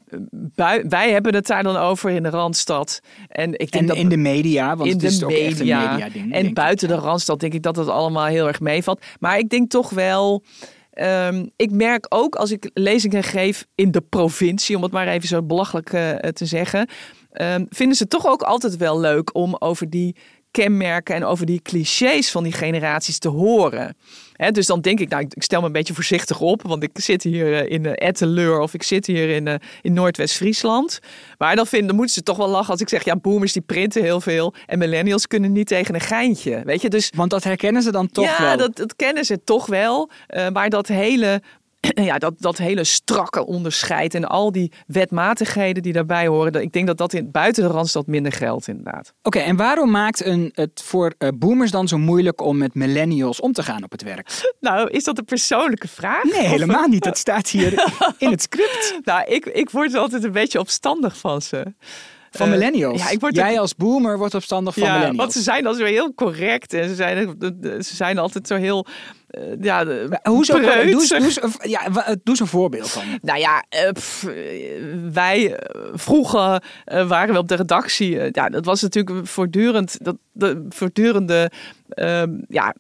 bui- 0.55 0.85
wij 0.89 1.11
hebben 1.11 1.35
het 1.35 1.47
daar 1.47 1.63
dan 1.63 1.77
over 1.77 2.11
in 2.11 2.23
de 2.23 2.31
Randstad. 2.31 3.01
En 3.29 3.53
ik 3.53 3.59
denk 3.59 3.75
En 3.75 3.87
dat 3.87 3.97
in 3.97 4.09
de 4.09 4.17
media, 4.17 4.77
want 4.77 4.89
in 4.91 4.95
het 4.97 5.05
is 5.05 5.19
de 5.19 5.25
ook 5.25 5.31
echt 5.31 5.41
een 5.61 5.67
media. 5.67 5.91
media 5.93 6.09
ding. 6.09 6.33
en 6.35 6.55
buiten 6.55 6.89
de 6.89 6.95
Randstad 6.95 7.41
denk 7.41 7.53
ik 7.55 7.63
dat 7.63 7.77
het 7.77 7.89
allemaal 7.89 8.27
heel 8.27 8.47
erg 8.47 8.61
meevalt. 8.61 9.05
Maar 9.21 9.39
ik 9.39 9.49
denk 9.49 9.71
toch 9.71 9.91
wel. 9.91 10.43
Ehm, 10.97 11.47
ik 11.57 11.71
merk 11.71 12.07
ook 12.09 12.35
als 12.35 12.51
ik 12.51 12.71
lezingen 12.75 13.23
geef 13.23 13.67
in 13.75 13.91
de 13.91 14.01
provincie, 14.01 14.77
om 14.77 14.83
het 14.83 14.93
maar 14.93 15.09
even 15.09 15.29
zo 15.29 15.43
belachelijk 15.43 15.93
eh, 15.93 16.13
te 16.13 16.47
zeggen, 16.47 16.89
ehm, 17.33 17.65
vinden 17.69 17.97
ze 17.97 18.09
toch 18.09 18.27
ook 18.27 18.43
altijd 18.43 18.77
wel 18.77 19.01
leuk 19.01 19.35
om 19.35 19.57
over 19.59 19.91
die 19.91 20.17
kenmerken 20.51 21.15
en 21.15 21.25
over 21.25 21.47
die 21.47 21.61
clichés 21.63 22.31
van 22.31 22.43
die 22.43 22.53
generaties 22.53 23.19
te 23.19 23.29
horen. 23.29 23.97
Dus 24.51 24.67
dan 24.67 24.81
denk 24.81 25.01
ik, 25.01 25.09
nou, 25.09 25.23
ik 25.23 25.43
stel 25.43 25.61
me 25.61 25.67
een 25.67 25.73
beetje 25.73 25.95
voorzichtig 25.95 26.41
op, 26.41 26.63
want 26.63 26.83
ik 26.83 26.91
zit 26.93 27.23
hier 27.23 27.55
eh, 27.55 27.73
in 27.73 27.85
uh, 27.85 27.93
Etteleur 27.95 28.61
of 28.61 28.75
ik 28.75 28.83
zit 28.83 29.07
hier 29.07 29.29
in, 29.29 29.49
eh, 29.49 29.55
in 29.83 29.93
Noordwest-Friesland. 29.93 30.99
Maar 31.39 31.57
dan, 31.57 31.67
vinden, 31.67 31.89
dan 31.89 31.97
moeten 31.97 32.15
ze 32.15 32.23
toch 32.23 32.37
wel 32.37 32.49
lachen 32.49 32.71
als 32.71 32.81
ik 32.81 32.89
zeg, 32.89 33.05
ja, 33.05 33.17
boomers 33.17 33.53
die 33.53 33.63
printen 33.63 34.03
heel 34.03 34.21
veel 34.21 34.55
en 34.67 34.79
millennials 34.79 35.27
kunnen 35.27 35.53
niet 35.53 35.67
tegen 35.67 35.95
een 35.95 36.01
geintje. 36.01 36.63
Weet 36.65 36.83
je, 36.83 36.89
dus 36.89 37.11
Want 37.15 37.31
dat 37.31 37.45
herkennen 37.45 37.83
ze 37.83 37.93
dan 37.93 38.09
toch 38.09 38.25
ja, 38.25 38.43
wel. 38.43 38.57
dat, 38.57 38.77
dat 38.77 38.97
kennen 38.97 39.25
ze 39.25 39.45
toch 39.45 39.67
wel. 39.67 40.11
Eh, 40.27 40.49
maar 40.49 40.71
dat 40.71 40.87
hele 40.87 41.43
ja, 42.11 42.19
dat, 42.19 42.35
dat 42.39 42.57
hele 42.59 42.85
strakke 42.85 43.47
onderscheid 43.47 44.15
en 44.15 44.25
al 44.25 44.53
die 44.53 44.73
wetmatigheden 44.87 45.83
die 45.83 45.93
daarbij 45.93 46.27
horen. 46.27 46.53
dat- 46.53 46.63
Ik 46.63 46.73
denk 46.73 46.87
dat 46.87 46.99
dat 46.99 47.13
in, 47.13 47.31
buiten 47.31 47.63
de 47.63 47.69
Randstad 47.71 48.07
minder 48.07 48.33
geldt 48.33 48.69
inderdaad. 48.69 49.13
Oké, 49.23 49.39
en 49.39 49.57
waarom 49.57 49.91
maakt 49.91 50.25
een, 50.25 50.51
het 50.55 50.83
voor 50.85 51.15
eh, 51.19 51.29
boomers 51.35 51.71
dan 51.71 51.89
zo 51.89 51.99
moeilijk 51.99 52.41
om 52.41 52.57
met 52.59 52.75
millennials 52.75 53.41
om 53.41 53.53
te 53.53 53.63
gaan 53.63 53.85
op 53.85 53.91
het 53.93 54.03
werk? 54.03 54.29
Nou, 54.61 54.91
is 54.91 55.05
dat 55.05 55.19
een 55.19 55.25
persoonlijke 55.25 55.89
vraag? 55.89 56.23
Nee, 56.25 56.33
Of- 56.43 56.47
helemaal 56.51 56.87
niet. 56.89 57.03
Dat 57.05 57.19
staat 57.19 57.49
hier 57.49 57.73
in 58.19 58.31
het 58.31 58.43
script 58.43 58.99
Nou, 59.05 59.25
ik, 59.31 59.47
ik 59.47 59.71
word 59.71 59.95
altijd 59.95 60.25
een 60.25 60.33
beetje 60.33 60.59
opstandig 60.59 61.17
van 61.19 61.43
ze. 61.43 61.75
van 62.31 62.47
Eh, 62.47 62.53
millennials. 62.53 63.03
ja, 63.03 63.11
ik 63.11 63.21
word 63.21 63.35
Jij 63.35 63.53
ook- 63.53 63.59
als 63.59 63.75
boomer 63.75 64.19
wordt 64.19 64.35
opstandig 64.35 64.75
van 64.75 64.83
ja, 64.83 64.89
millennials. 64.93 65.19
want 65.21 65.33
ze 65.33 65.43
zijn 65.43 65.63
dan 65.63 65.75
zo 65.75 65.85
heel 65.85 66.15
correct 66.15 66.73
en 66.73 66.89
ze 66.89 66.95
zijn, 66.95 67.37
ze 67.61 67.95
zijn 67.95 68.19
altijd 68.19 68.47
zo 68.47 68.57
heel. 68.57 68.87
Eh, 69.29 69.43
ja? 69.61 69.85
Doe, 69.85 70.09
preuts. 70.61 71.11
eens- 71.11 71.35
doe, 71.35 71.51
een- 71.61 71.71
ja, 71.71 71.91
wa- 71.91 72.05
doe 72.07 72.19
eens 72.25 72.41
een 72.41 72.47
voorbeeld 72.47 72.91
van. 72.91 73.03
Nou 73.23 73.39
ja, 73.39 73.65
eh, 73.69 73.91
pff, 73.93 74.25
eh, 74.25 74.35
wij 75.13 75.55
eh, 75.55 75.81
vroeger 75.95 76.63
eh, 76.85 77.09
waren 77.09 77.35
we 77.35 77.41
op 77.41 77.49
de 77.49 77.55
redactie. 77.55 78.21
eh, 78.21 78.29
ja, 78.33 78.49
dat 78.49 78.65
was 78.65 78.83
natuurlijk 78.83 79.27
voortdurend 79.27 79.97
dat 80.05 80.17
de 80.33 80.67
voortdurende 80.69 81.51
ehm, 81.89 82.31
ja, 82.49 82.75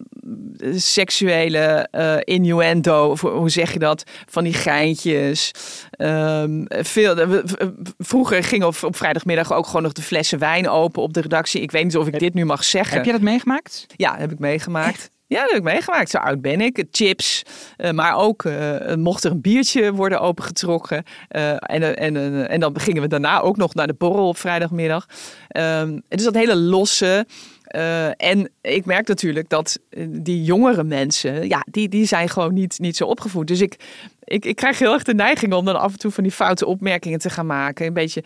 seksuele 0.75 1.89
eh, 1.91 2.17
innuendo. 2.21 3.17
Hoe 3.21 3.51
zeg 3.51 3.73
je 3.73 3.79
dat? 3.79 4.03
Van 4.27 4.45
die 4.45 4.53
geintjes. 4.55 5.51
Ehm, 5.91 6.65
veel, 6.69 7.43
vroeger 7.99 8.45
gingen 8.45 8.67
op, 8.67 8.77
op 8.83 8.97
vrijdagmiddag 8.97 9.53
ook 9.53 9.67
gewoon 9.67 9.83
nog 9.83 9.93
de 9.93 10.03
flessen 10.03 10.39
wijn 10.39 10.69
open 10.69 11.03
op 11.03 11.13
de 11.13 11.21
redactie. 11.21 11.61
Ik 11.61 11.71
weet 11.71 11.85
niet 11.85 11.97
of 11.97 12.07
ik 12.07 12.19
dit 12.19 12.35
nu 12.35 12.45
mag 12.45 12.65
zeggen. 12.65 12.97
Heb 12.97 13.05
je 13.05 13.13
dat 13.13 13.21
meegemaakt? 13.21 13.87
Ja, 13.97 14.17
heb 14.19 14.33
ik 14.33 14.39
meegemaakt. 14.39 15.11
Ja, 15.29 15.41
dat 15.41 15.49
heb 15.49 15.59
ik 15.59 15.65
meegemaakt. 15.65 16.11
Zo 16.11 16.19
oud 16.19 16.41
ben 16.41 16.61
ik. 16.61 16.85
Chips. 16.91 17.43
eh, 17.77 17.91
maar 17.91 18.17
ook 18.17 18.45
eh, 18.45 18.95
mocht 18.95 19.25
er 19.25 19.31
een 19.31 19.41
biertje 19.41 19.93
worden 19.93 20.21
opengetrokken. 20.21 21.05
eh, 21.29 21.51
en, 21.51 21.97
en, 21.97 22.49
en, 22.49 22.61
dan 22.61 22.81
gingen 22.81 23.03
we 23.03 23.09
daarna 23.09 23.41
ook 23.41 23.57
nog 23.57 23.75
naar 23.75 23.87
de 23.87 23.95
borrel 23.95 24.29
op 24.29 24.39
vrijdagmiddag. 24.39 25.07
Ehm 25.49 25.99
dus 26.09 26.25
dat 26.25 26.35
hele 26.35 26.57
losse. 26.57 27.27
en 28.17 28.51
ik 28.61 28.85
merk 28.85 29.09
natuurlijk 29.09 29.49
dat 29.49 29.79
die 30.09 30.43
jongere 30.45 30.85
mensen, 30.85 31.49
ja, 31.49 31.67
die, 31.71 31.89
die 31.89 32.07
zijn 32.07 32.29
gewoon 32.29 32.55
niet, 32.55 32.79
niet 32.79 32.97
zo 32.97 33.05
opgevoed. 33.05 33.47
Dus 33.47 33.61
ik, 33.61 33.77
ik, 34.25 34.45
ik 34.45 34.57
krijg 34.57 34.79
heel 34.79 34.93
erg 34.93 35.03
de 35.03 35.15
neiging 35.15 35.53
om 35.53 35.65
dan 35.65 35.81
af 35.81 35.93
en 35.93 35.99
toe 35.99 36.11
van 36.11 36.23
die 36.23 36.33
foute 36.33 36.67
opmerkingen 36.67 37.19
te 37.19 37.31
gaan 37.31 37.47
maken. 37.47 37.87
Een 37.87 37.93
beetje 37.93 38.25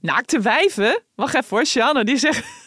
naakte 0.00 0.40
wijven. 0.40 1.02
Wacht 1.14 1.34
even 1.34 1.46
hoor, 1.48 1.66
Sjanne, 1.66 2.04
die 2.04 2.16
zegt... 2.16 2.66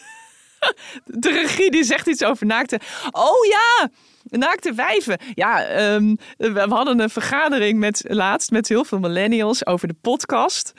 De 1.04 1.30
regie 1.32 1.70
die 1.70 1.84
zegt 1.84 2.06
iets 2.06 2.24
over 2.24 2.46
naakte. 2.46 2.80
Oh 3.10 3.44
ja, 3.48 3.90
naakte 4.24 4.72
wijven. 4.72 5.18
Ja, 5.34 5.62
ehm, 5.64 6.14
we 6.36 6.64
hadden 6.68 7.00
een 7.00 7.10
vergadering 7.10 7.78
met 7.78 8.04
laatst 8.08 8.50
met 8.50 8.68
heel 8.68 8.84
veel 8.84 8.98
millennials 8.98 9.66
over 9.66 9.88
de 9.88 9.94
podcast. 10.00 10.72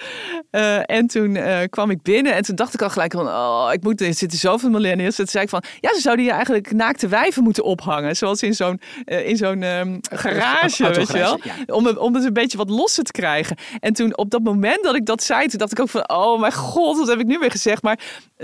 Eh, 0.50 0.90
en 0.90 1.08
toen 1.08 1.36
eh, 1.36 1.60
kwam 1.70 1.90
ik 1.90 2.02
binnen 2.02 2.34
en 2.34 2.44
toen 2.44 2.56
dacht 2.56 2.74
ik 2.74 2.82
al 2.82 2.90
gelijk 2.90 3.12
van, 3.14 3.28
oh, 3.28 3.70
ik 3.72 3.84
moet, 3.84 4.02
er 4.02 4.14
zitten 4.14 4.40
zoveel 4.40 4.70
millennials. 4.70 5.16
Toen 5.16 5.28
zei 5.28 5.44
ik 5.44 5.50
van, 5.50 5.64
ja, 5.80 5.94
ze 5.94 6.02
zouden 6.02 6.24
hier 6.26 6.34
eigenlijk 6.34 6.72
naakte 6.72 7.08
wijven 7.08 7.44
moeten 7.44 7.64
ophangen, 7.64 8.16
zoals 8.16 8.44
in 8.44 8.54
zo'n 8.54 8.82
eh, 9.06 9.28
in 9.28 9.38
zo'n 9.38 9.64
ehm, 9.64 9.98
garage, 10.02 10.90
weet 10.94 11.08
je 11.12 11.18
wel, 11.18 11.40
ja. 11.44 11.74
om, 11.74 11.86
het- 11.86 11.98
om 11.98 12.16
het 12.16 12.24
een 12.24 12.34
beetje 12.34 12.58
wat 12.58 12.70
losser 12.70 13.04
te 13.04 13.12
krijgen. 13.12 13.58
En 13.80 13.94
toen 13.94 14.18
op 14.18 14.30
dat 14.30 14.44
moment 14.44 14.84
dat 14.84 14.96
ik 14.96 15.06
dat 15.06 15.24
zei, 15.24 15.48
toen 15.48 15.60
dacht 15.60 15.72
ik 15.72 15.80
ook 15.80 15.90
van, 15.90 16.10
oh 16.10 16.40
mijn 16.40 16.54
god, 16.54 16.98
wat 16.98 17.08
heb 17.08 17.20
ik 17.20 17.26
nu 17.26 17.38
weer 17.40 17.52
gezegd? 17.52 17.82
Maar 17.84 18.00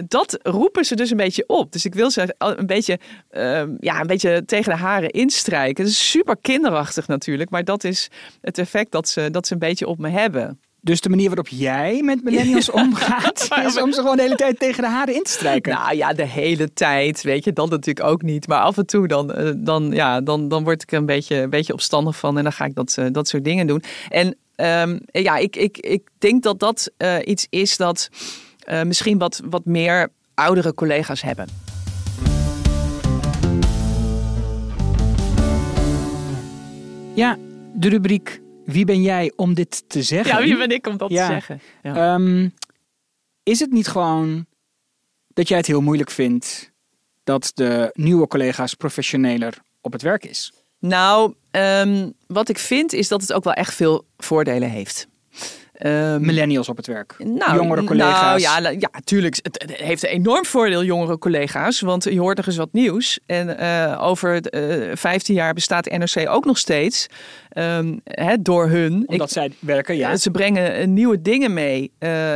dat 0.08 0.40
roepen 0.44 0.86
ze 0.86 0.96
dus 0.96 1.10
een 1.12 1.18
beetje 1.18 1.44
op. 1.48 1.72
Dus 1.72 1.86
ik 1.86 1.94
wil 1.94 2.12
ze 2.12 2.36
een 2.38 2.66
beetje, 2.66 3.00
ehm, 3.30 3.70
ja, 3.80 4.00
een 4.00 4.08
beetje 4.08 4.44
tegen 4.46 4.72
de 4.72 4.78
haren 4.90 5.10
instrijken. 5.10 5.84
Het 5.84 5.94
is 5.94 6.10
super 6.10 6.38
kinderachtig 6.42 7.08
natuurlijk, 7.08 7.50
maar 7.50 7.64
dat 7.64 7.84
is 7.84 8.10
het 8.42 8.58
effect 8.58 8.92
dat 8.92 9.10
ze, 9.10 9.32
dat 9.32 9.48
ze 9.48 9.54
een 9.54 9.60
beetje 9.60 9.88
op 9.88 9.98
me 9.98 10.10
hebben. 10.10 10.60
Dus 10.82 11.02
de 11.02 11.10
manier 11.10 11.28
waarop 11.28 11.48
jij 11.48 12.02
met 12.02 12.24
millennials 12.24 12.72
omgaat, 12.84 13.48
is 13.66 13.82
om 13.82 13.94
ze 13.94 14.02
gewoon 14.02 14.16
de 14.16 14.22
hele 14.22 14.36
tijd 14.36 14.60
tegen 14.60 14.84
de 14.84 14.90
haren 14.90 15.16
in 15.16 15.24
te 15.24 15.32
strijken. 15.32 15.74
Nou 15.74 15.96
ja, 15.96 16.14
de 16.14 16.26
hele 16.26 16.74
tijd, 16.74 17.22
weet 17.22 17.44
je, 17.44 17.54
dat 17.54 17.70
natuurlijk 17.70 18.06
ook 18.06 18.22
niet. 18.22 18.48
Maar 18.48 18.60
af 18.60 18.78
en 18.78 18.86
toe 18.86 19.08
dan, 19.08 19.34
eh, 19.34 19.52
dan, 19.58 19.92
ja, 19.92 20.22
dan, 20.22 20.48
dan 20.48 20.64
word 20.64 20.82
ik 20.82 20.92
er 20.92 20.98
een 20.98 21.06
beetje, 21.06 21.36
een 21.36 21.50
beetje 21.50 21.74
opstandig 21.74 22.18
van 22.18 22.38
en 22.38 22.44
dan 22.44 22.54
ga 22.54 22.66
ik 22.66 22.76
dat, 22.76 22.96
eh, 22.98 23.06
dat 23.12 23.28
soort 23.28 23.44
dingen 23.44 23.68
doen. 23.68 23.84
En 24.10 24.36
ehm, 24.56 25.00
ja, 25.12 25.38
ik, 25.38 25.56
ik, 25.56 25.78
ik 25.78 26.08
denk 26.18 26.44
dat 26.44 26.60
dat 26.60 26.92
eh, 26.98 27.16
iets 27.24 27.48
is 27.50 27.78
dat 27.78 28.10
misschien 28.84 29.18
wat, 29.18 29.42
wat 29.50 29.66
meer 29.66 30.10
oudere 30.34 30.74
collega's 30.74 31.22
hebben. 31.22 31.69
Ja, 37.20 37.38
de 37.74 37.90
rubriek 37.90 38.42
Wie 38.66 38.86
ben 38.86 39.02
jij 39.02 39.32
om 39.36 39.54
dit 39.54 39.84
te 39.90 40.04
zeggen? 40.04 40.36
Ja, 40.38 40.44
wie 40.44 40.58
ben 40.58 40.72
ik 40.72 40.88
om 40.88 40.98
dat 40.98 41.10
Ja. 41.10 41.26
te 41.28 41.32
zeggen? 41.32 41.62
Ja. 41.84 42.14
Ehm, 42.14 42.50
is 43.44 43.60
het 43.60 43.72
niet 43.72 43.88
gewoon 43.88 44.46
dat 45.28 45.48
jij 45.48 45.58
het 45.58 45.68
heel 45.68 45.82
moeilijk 45.82 46.10
vindt 46.12 46.72
dat 47.24 47.52
de 47.54 47.90
nieuwe 47.94 48.28
collega's 48.28 48.74
professioneler 48.74 49.58
op 49.82 49.92
het 49.92 50.02
werk 50.02 50.26
is? 50.26 50.54
Nou, 50.80 51.34
ehm, 51.52 52.10
wat 52.28 52.50
ik 52.50 52.58
vind 52.58 52.94
is 52.94 53.08
dat 53.08 53.22
het 53.22 53.34
ook 53.34 53.44
wel 53.44 53.54
echt 53.54 53.74
veel 53.74 54.06
voordelen 54.18 54.70
heeft. 54.70 55.08
Ehm, 55.80 56.22
Millennials 56.26 56.70
op 56.70 56.78
het 56.78 56.88
werk, 56.88 57.16
Nou, 57.18 57.56
jongere 57.56 57.84
collega's. 57.84 58.44
Nou 58.44 58.62
ja, 58.64 58.70
ja, 58.70 58.90
tuurlijk. 59.04 59.36
Het, 59.42 59.62
het 59.68 59.72
heeft 59.76 60.04
een 60.04 60.10
enorm 60.10 60.46
voordeel, 60.46 60.84
jongere 60.84 61.18
collega's. 61.18 61.80
Want 61.82 62.04
je 62.04 62.20
hoort 62.20 62.38
nog 62.38 62.46
eens 62.46 62.56
wat 62.58 62.70
nieuws. 62.74 63.20
En 63.26 63.58
eh, 63.58 64.04
over 64.04 64.42
eh 64.42 64.96
15 64.96 65.36
jaar 65.36 65.54
bestaat 65.54 65.86
NRC 65.90 66.30
ook 66.30 66.46
nog 66.46 66.58
steeds. 66.58 67.08
ehm, 67.50 67.98
hè, 68.04 68.42
door 68.42 68.68
hun. 68.70 69.04
Omdat 69.08 69.28
Ik- 69.28 69.34
zij 69.34 69.52
werken, 69.60 69.96
ja. 69.96 70.16
Ze 70.18 70.32
brengen 70.32 70.74
eh, 70.76 70.88
nieuwe 70.88 71.22
dingen 71.22 71.54
mee. 71.54 71.92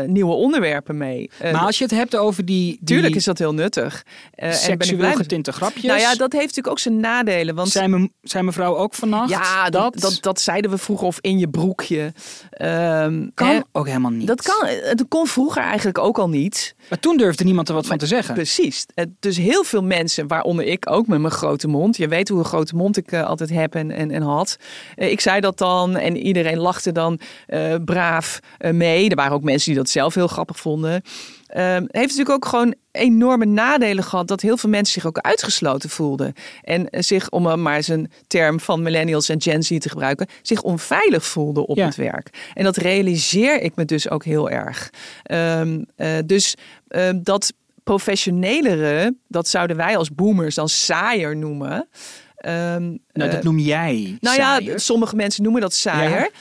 nieuwe 0.05 0.33
onderwerpen 0.33 0.97
mee. 0.97 1.29
Maar 1.41 1.55
als 1.61 1.77
je 1.77 1.83
het 1.83 1.93
hebt 1.93 2.15
over 2.15 2.45
die, 2.45 2.67
die 2.71 2.79
tuurlijk 2.83 3.15
is 3.15 3.23
dat 3.23 3.37
heel 3.37 3.53
nuttig. 3.53 4.03
En 4.35 4.53
seksueel 4.53 4.97
met- 5.07 5.15
getinte 5.15 5.51
grapjes. 5.51 5.83
Nou 5.83 5.99
ja, 5.99 6.15
dat 6.15 6.31
heeft 6.31 6.43
natuurlijk 6.45 6.67
ook 6.67 6.79
zijn 6.79 6.99
nadelen. 6.99 7.55
Want 7.55 7.69
zijn, 7.69 7.89
me, 7.89 8.09
zijn 8.21 8.45
mevrouw 8.45 8.75
ook 8.75 8.93
vannacht? 8.93 9.29
ja, 9.29 9.69
dat, 9.69 9.99
dat, 9.99 10.17
dat 10.21 10.41
zeiden 10.41 10.71
we 10.71 10.77
vroeger. 10.77 11.07
Of 11.07 11.17
in 11.21 11.39
je 11.39 11.49
broekje. 11.49 12.13
Ehm, 12.49 13.27
kan 13.33 13.47
hè, 13.47 13.59
ook 13.71 13.87
helemaal 13.87 14.11
niet. 14.11 14.27
dat 14.27 14.41
kan. 14.41 14.67
Het 14.67 15.05
kon 15.07 15.27
vroeger 15.27 15.61
eigenlijk 15.61 15.97
ook 15.97 16.17
al 16.17 16.29
niet. 16.29 16.75
Maar 16.89 16.99
toen 16.99 17.17
durfde 17.17 17.43
niemand 17.43 17.67
er 17.67 17.75
wat 17.75 17.85
van 17.85 17.97
te 17.97 18.05
zeggen. 18.05 18.33
Precies. 18.33 18.85
Dus 19.19 19.37
heel 19.37 19.63
veel 19.63 19.83
mensen, 19.83 20.27
waaronder 20.27 20.65
ik 20.65 20.89
ook 20.89 21.07
met 21.07 21.19
mijn 21.19 21.33
grote 21.33 21.67
mond. 21.67 21.97
Je 21.97 22.07
weet 22.07 22.29
hoe 22.29 22.39
een 22.39 22.45
grote 22.45 22.75
mond 22.75 22.97
ik 22.97 23.11
eh, 23.11 23.25
altijd 23.25 23.49
heb 23.49 23.75
en, 23.75 23.91
en, 23.91 24.11
en 24.11 24.21
had. 24.21 24.57
Eh, 24.95 25.11
ik 25.11 25.19
zei 25.21 25.39
dat 25.39 25.57
dan 25.57 25.97
en 25.97 26.17
iedereen 26.17 26.57
lachte 26.57 26.91
dan 26.91 27.19
eh, 27.47 27.75
braaf 27.85 28.39
eh, 28.57 28.71
mee. 28.71 29.09
Er 29.09 29.15
waren 29.15 29.33
ook 29.33 29.43
mensen 29.43 29.71
die 29.71 29.79
dat 29.79 29.89
zelf 29.89 30.13
heel 30.13 30.27
grappig 30.27 30.59
vonden. 30.59 31.01
Eh, 31.53 31.73
heeft 31.75 31.87
natuurlijk 31.91 32.29
ook 32.29 32.45
gewoon 32.45 32.75
enorme 32.91 33.45
nadelen 33.45 34.03
gehad 34.03 34.27
dat 34.27 34.41
heel 34.41 34.57
veel 34.57 34.69
mensen 34.69 34.93
zich 34.93 35.05
ook 35.05 35.17
uitgesloten 35.17 35.89
voelden. 35.89 36.33
En 36.61 36.89
eh, 36.89 37.01
zich, 37.01 37.29
om 37.29 37.61
maar 37.61 37.75
eens 37.75 37.87
een 37.87 38.11
term 38.27 38.59
van 38.59 38.81
millennials 38.81 39.29
en 39.29 39.41
Gen 39.41 39.63
Z 39.63 39.77
te 39.77 39.89
gebruiken, 39.89 40.27
zich 40.41 40.61
onveilig 40.61 41.25
voelden 41.25 41.65
op 41.67 41.77
Ja. 41.77 41.85
het 41.85 41.95
werk. 41.95 42.51
En 42.53 42.63
dat 42.63 42.77
realiseer 42.77 43.61
ik 43.61 43.75
me 43.75 43.85
dus 43.85 44.09
ook 44.09 44.23
heel 44.25 44.49
erg. 44.49 44.89
Ehm, 45.23 45.83
eh, 45.95 46.09
dus 46.25 46.55
eh, 46.87 47.09
dat 47.15 47.53
professionelere, 47.83 49.15
dat 49.27 49.47
zouden 49.47 49.75
wij 49.77 49.97
als 49.97 50.13
boomers 50.13 50.55
dan 50.55 50.69
saaier 50.69 51.37
noemen. 51.37 51.87
Ehm, 52.35 52.83
Nou, 52.83 53.29
dat 53.29 53.33
eh, 53.33 53.41
noem 53.41 53.59
jij 53.59 54.17
nou 54.19 54.35
saaier. 54.35 54.71
ja, 54.71 54.77
sommige 54.77 55.15
mensen 55.15 55.43
noemen 55.43 55.61
dat 55.61 55.73
saaier. 55.73 56.31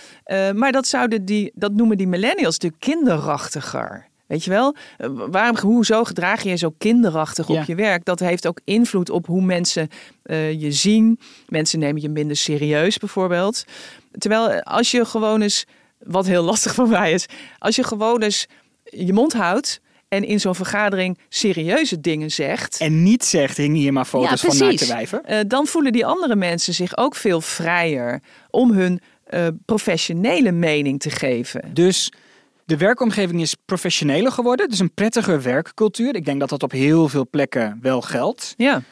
Maar 0.55 0.73
dat, 0.73 0.87
zouden 0.87 1.25
die, 1.25 1.53
dat 1.55 1.73
noemen 1.73 1.97
die 1.97 2.07
millennials 2.07 2.59
de 2.59 2.73
kinderachtiger. 2.79 4.11
Weet 4.33 4.45
je 4.45 4.51
wel? 4.51 4.75
Eh, 4.99 5.09
Waarom, 5.31 5.57
hoezo 5.59 6.05
gedraag 6.05 6.43
je 6.43 6.49
je 6.49 6.57
zo 6.57 6.75
kinderachtig 6.79 7.49
Ja. 7.49 7.61
op 7.61 7.67
je 7.67 7.75
werk? 7.75 8.05
Dat 8.05 8.21
heeft 8.21 8.47
ook 8.47 8.61
invloed 8.65 9.11
op 9.11 9.27
hoe 9.27 9.43
mensen 9.43 9.89
eh, 10.23 10.61
je 10.61 10.73
zien. 10.73 11.19
Mensen 11.49 11.79
nemen 11.79 12.03
je 12.03 12.09
minder 12.09 12.37
serieus 12.37 12.99
bijvoorbeeld. 12.99 13.65
Terwijl 14.19 14.51
eh, 14.51 14.61
als 14.61 14.91
je 14.91 15.05
gewoon 15.05 15.43
eens, 15.43 15.65
wat 15.99 16.27
heel 16.27 16.43
lastig 16.43 16.75
voor 16.79 16.89
mij 16.89 17.13
is, 17.13 17.27
als 17.59 17.77
je 17.77 17.85
gewoon 17.85 18.23
eens 18.23 18.47
je 18.85 19.13
mond 19.13 19.33
houdt 19.33 19.81
en 20.09 20.25
in 20.25 20.41
zo'n 20.41 20.55
vergadering 20.55 21.19
serieuze 21.29 22.01
dingen 22.01 22.31
zegt. 22.31 22.77
En 22.81 23.03
niet 23.03 23.25
zegt, 23.25 23.57
hing 23.57 23.77
hier 23.77 23.93
maar 23.93 24.05
foto's 24.05 24.41
van 24.41 24.57
precies. 24.57 24.89
naakte 24.89 24.95
wijven. 24.95 25.49
Dan 25.49 25.67
voelen 25.67 25.93
die 25.93 26.07
andere 26.07 26.37
mensen 26.37 26.75
zich 26.75 26.97
ook 26.97 27.15
veel 27.15 27.41
vrijer 27.41 28.23
om 28.51 28.71
hun 28.73 29.01
professionele 29.65 30.53
mening 30.53 31.01
te 31.01 31.11
geven. 31.11 31.71
Dus 31.73 32.13
de 32.73 32.79
werkomgeving 32.79 33.41
is 33.41 33.57
professioneler 33.65 34.33
geworden. 34.33 34.69
Dus 34.69 34.79
een 34.79 34.95
prettiger 34.95 35.43
werkcultuur. 35.43 36.15
Ik 36.15 36.25
denk 36.25 36.41
dat 36.41 36.49
dat 36.49 36.63
op 36.63 36.71
heel 36.71 37.09
veel 37.09 37.27
plekken 37.31 37.79
wel 37.83 38.01
geldt. 38.01 38.55
Ja, 38.57 38.83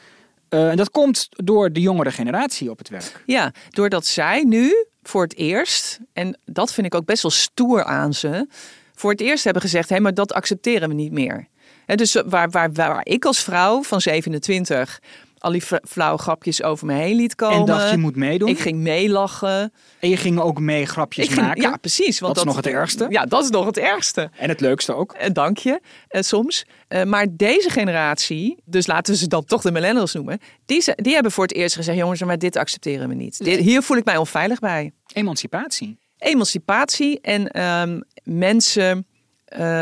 Eh, 0.49 0.71
en 0.71 0.77
dat 0.77 0.91
komt 0.91 1.29
door 1.31 1.73
de 1.73 1.81
jongere 1.81 2.11
generatie 2.11 2.71
op 2.71 2.79
het 2.79 2.89
werk. 2.89 3.23
ja, 3.27 3.53
doordat 3.71 4.07
zij 4.07 4.43
nu 4.43 4.75
voor 5.03 5.23
het 5.23 5.37
eerst, 5.37 5.99
en 6.13 6.39
dat 6.45 6.73
vind 6.73 6.87
ik 6.87 6.95
ook 6.95 7.05
best 7.05 7.23
wel 7.23 7.31
stoer 7.31 7.85
aan 7.85 8.15
ze, 8.15 8.47
voor 8.95 9.11
het 9.11 9.21
eerst 9.21 9.45
hebben 9.45 9.63
gezegd: 9.63 9.89
hé, 9.89 10.01
maar 10.01 10.15
dat 10.15 10.33
accepteren 10.33 10.89
we 10.89 10.95
niet 10.95 11.13
meer. 11.13 11.47
Hè, 11.87 11.95
dus 11.95 12.23
waar, 12.27 12.51
waar, 12.51 12.73
waar 12.73 13.01
ik 13.07 13.25
als 13.25 13.43
vrouw 13.43 13.83
van 13.83 14.01
27 14.01 15.01
al 15.41 15.51
die 15.53 15.63
fla- 15.63 15.81
flauwe 15.89 16.19
grapjes 16.19 16.63
over 16.63 16.87
me 16.87 16.93
heen 16.95 17.17
liet 17.17 17.35
komen. 17.35 17.59
En 17.59 17.65
dacht 17.65 17.91
je 17.91 17.97
moet 17.97 18.17
meedoen. 18.17 18.49
Ik 18.49 18.59
ging 18.59 18.79
meelachen. 18.79 19.73
En 20.01 20.09
je 20.09 20.17
ging 20.17 20.39
ook 20.41 20.61
mee 20.61 20.87
grapjes 20.87 21.27
ging, 21.29 21.41
maken. 21.41 21.63
ja, 21.63 21.77
precies. 21.77 22.19
Want 22.21 22.35
Dat 22.35 22.45
is 22.45 22.49
nog 22.53 22.57
het 22.65 22.67
ergste. 22.75 23.07
Ja, 23.09 23.25
dat 23.27 23.45
is 23.45 23.51
nog 23.51 23.67
het 23.67 23.79
ergste. 23.79 24.31
En 24.37 24.49
het 24.49 24.61
leukste 24.61 24.95
ook. 24.95 25.13
Eh, 25.13 25.31
dank 25.33 25.59
je, 25.59 25.81
eh, 26.09 26.23
soms. 26.23 26.65
Eh, 26.89 27.03
maar 27.05 27.27
deze 27.31 27.71
generatie, 27.71 28.63
dus 28.65 28.87
laten 28.87 29.13
we 29.13 29.19
ze 29.19 29.27
dan 29.29 29.45
toch 29.45 29.63
de 29.63 29.73
millennials 29.73 30.13
noemen, 30.15 30.39
die, 30.65 30.81
ze- 30.81 30.99
die 31.03 31.15
hebben 31.15 31.33
voor 31.33 31.45
het 31.45 31.55
eerst 31.55 31.75
gezegd, 31.77 31.99
jongens, 31.99 32.23
maar 32.23 32.39
dit 32.39 32.57
accepteren 32.57 33.09
we 33.09 33.15
niet. 33.15 33.45
Dit, 33.45 33.59
hier 33.61 33.83
voel 33.83 33.97
ik 33.97 34.05
mij 34.05 34.17
onveilig 34.17 34.59
bij. 34.59 34.93
Emancipatie. 35.13 35.99
Emancipatie 36.19 37.21
en 37.21 37.49
ehm, 37.49 38.01
mensen 38.25 39.07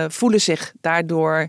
voelen 0.08 0.40
zich 0.40 0.72
daardoor 0.80 1.48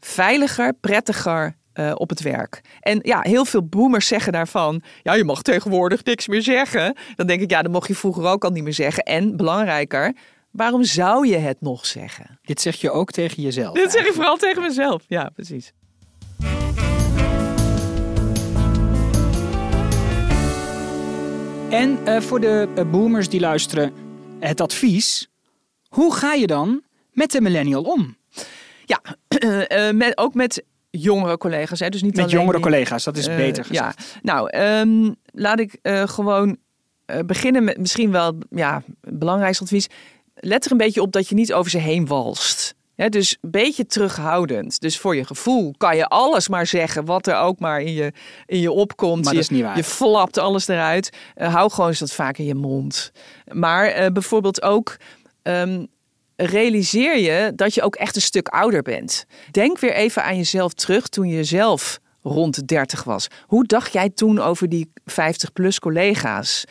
veiliger, 0.00 0.72
prettiger 0.80 1.56
eh, 1.80 1.92
op 1.94 2.08
het 2.08 2.20
werk. 2.20 2.60
En 2.80 2.98
ja, 3.02 3.20
heel 3.20 3.44
veel 3.44 3.66
boomers 3.66 4.06
zeggen 4.06 4.32
daarvan, 4.32 4.82
ja, 5.02 5.14
je 5.14 5.24
mag 5.24 5.42
tegenwoordig 5.42 6.04
niks 6.04 6.28
meer 6.28 6.42
zeggen. 6.42 6.96
Dan 7.16 7.26
denk 7.26 7.40
ik, 7.40 7.50
ja, 7.50 7.62
dat 7.62 7.72
mocht 7.72 7.88
je 7.88 7.94
vroeger 7.94 8.24
ook 8.24 8.44
al 8.44 8.50
niet 8.50 8.62
meer 8.62 8.72
zeggen. 8.72 9.02
En 9.02 9.36
belangrijker, 9.36 10.14
waarom 10.50 10.84
zou 10.84 11.26
je 11.26 11.36
het 11.36 11.60
nog 11.60 11.86
zeggen? 11.86 12.38
Dit 12.42 12.60
zeg 12.60 12.76
je 12.76 12.90
ook 12.90 13.10
tegen 13.10 13.42
jezelf. 13.42 13.74
Dit 13.74 13.92
zeg 13.92 14.06
ik 14.06 14.12
vooral 14.12 14.36
tegen 14.36 14.62
mezelf. 14.62 15.02
Ja, 15.06 15.30
precies. 15.34 15.72
En 21.70 22.06
eh, 22.06 22.20
voor 22.20 22.40
de 22.40 22.68
eh, 22.76 22.90
boomers 22.90 23.28
die 23.28 23.40
luisteren, 23.40 23.92
het 24.38 24.60
advies. 24.60 25.30
Hoe 25.88 26.14
ga 26.14 26.32
je 26.32 26.46
dan 26.46 26.82
met 27.12 27.30
de 27.30 27.40
millennial 27.40 27.82
om? 27.82 28.16
Ja, 28.84 29.00
met, 29.92 30.18
ook 30.18 30.34
met 30.34 30.64
jongere 30.90 31.38
collega's. 31.38 31.80
Hè? 31.80 31.88
Dus 31.88 32.02
niet 32.02 32.14
Met 32.14 32.24
alleen 32.24 32.36
jongere 32.36 32.56
die- 32.56 32.62
collega's, 32.66 33.04
dat 33.04 33.16
is 33.16 33.26
Eh, 33.26 33.36
beter 33.36 33.64
gezegd. 33.64 34.04
Ja, 34.22 34.32
nou, 34.32 34.48
ehm, 34.50 35.12
laat 35.32 35.60
ik 35.60 35.78
eh, 35.82 36.08
gewoon 36.08 36.56
eh, 37.06 37.18
beginnen 37.26 37.64
met 37.64 37.78
misschien 37.78 38.10
wel 38.10 38.34
ja, 38.50 38.82
het 39.00 39.18
belangrijkste 39.18 39.62
advies. 39.62 39.86
Let 40.34 40.64
er 40.64 40.70
een 40.72 40.76
beetje 40.76 41.02
op 41.02 41.12
dat 41.12 41.28
je 41.28 41.34
niet 41.34 41.52
over 41.52 41.70
ze 41.70 41.78
heen 41.78 42.06
walst. 42.06 42.74
Hè, 42.96 43.08
dus 43.08 43.36
een 43.40 43.50
beetje 43.50 43.86
terughoudend. 43.86 44.80
Dus 44.80 44.98
voor 44.98 45.16
je 45.16 45.24
gevoel 45.24 45.74
kan 45.76 45.96
je 45.96 46.06
alles 46.06 46.48
maar 46.48 46.66
zeggen, 46.66 47.04
wat 47.04 47.26
er 47.26 47.36
ook 47.36 47.58
maar 47.58 47.80
in 47.80 47.92
je, 47.92 48.12
in 48.46 48.60
je 48.60 48.70
opkomt. 48.72 49.24
Maar 49.24 49.32
je, 49.32 49.38
dat 49.40 49.50
is 49.50 49.56
niet 49.56 49.64
waar. 49.64 49.76
Je 49.76 49.84
flapt 49.84 50.38
alles 50.38 50.68
eruit. 50.68 51.10
Hou 51.34 51.70
gewoon 51.70 51.88
eens 51.90 51.98
dat 51.98 52.12
vaak 52.12 52.38
in 52.38 52.44
je 52.44 52.54
mond. 52.54 53.12
Maar 53.52 54.12
bijvoorbeeld 54.12 54.62
ook. 54.62 54.96
ehm, 55.42 55.84
realiseer 56.46 57.18
je 57.18 57.52
dat 57.54 57.74
je 57.74 57.82
ook 57.82 57.96
echt 57.96 58.16
een 58.16 58.22
stuk 58.22 58.48
ouder 58.48 58.82
bent. 58.82 59.24
Denk 59.50 59.78
weer 59.78 59.94
even 59.94 60.24
aan 60.24 60.36
jezelf 60.36 60.72
terug 60.72 61.08
toen 61.08 61.28
je 61.28 61.44
zelf 61.44 62.00
rond 62.22 62.54
de 62.54 62.64
30 62.64 63.04
was. 63.04 63.28
Hoe 63.46 63.64
dacht 63.64 63.92
jij 63.92 64.10
toen 64.10 64.38
over 64.38 64.68
die 64.68 64.92
50-plus 65.10 65.78
collega's? 65.78 66.64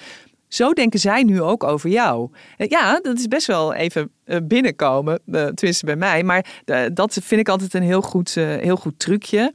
Zo 0.48 0.74
denken 0.74 1.00
zij 1.00 1.24
nu 1.24 1.42
ook 1.42 1.64
over 1.64 1.90
jou. 1.90 2.30
Ja, 2.58 3.00
dat 3.02 3.18
is 3.18 3.28
best 3.28 3.48
wel 3.48 3.74
even 3.74 4.12
eh, 4.24 4.38
binnenkomen, 4.44 5.22
eh, 5.32 5.46
tenminste 5.46 5.86
bij 5.86 5.96
mij. 5.96 6.24
Maar 6.24 6.46
eh, 6.66 6.82
dat 6.94 7.18
vind 7.24 7.42
ik 7.42 7.50
altijd 7.50 7.74
een 7.74 7.84
heel 7.84 8.02
goed, 8.02 8.36
heel 8.36 8.76
goed 8.76 9.00
trucje. 9.00 9.54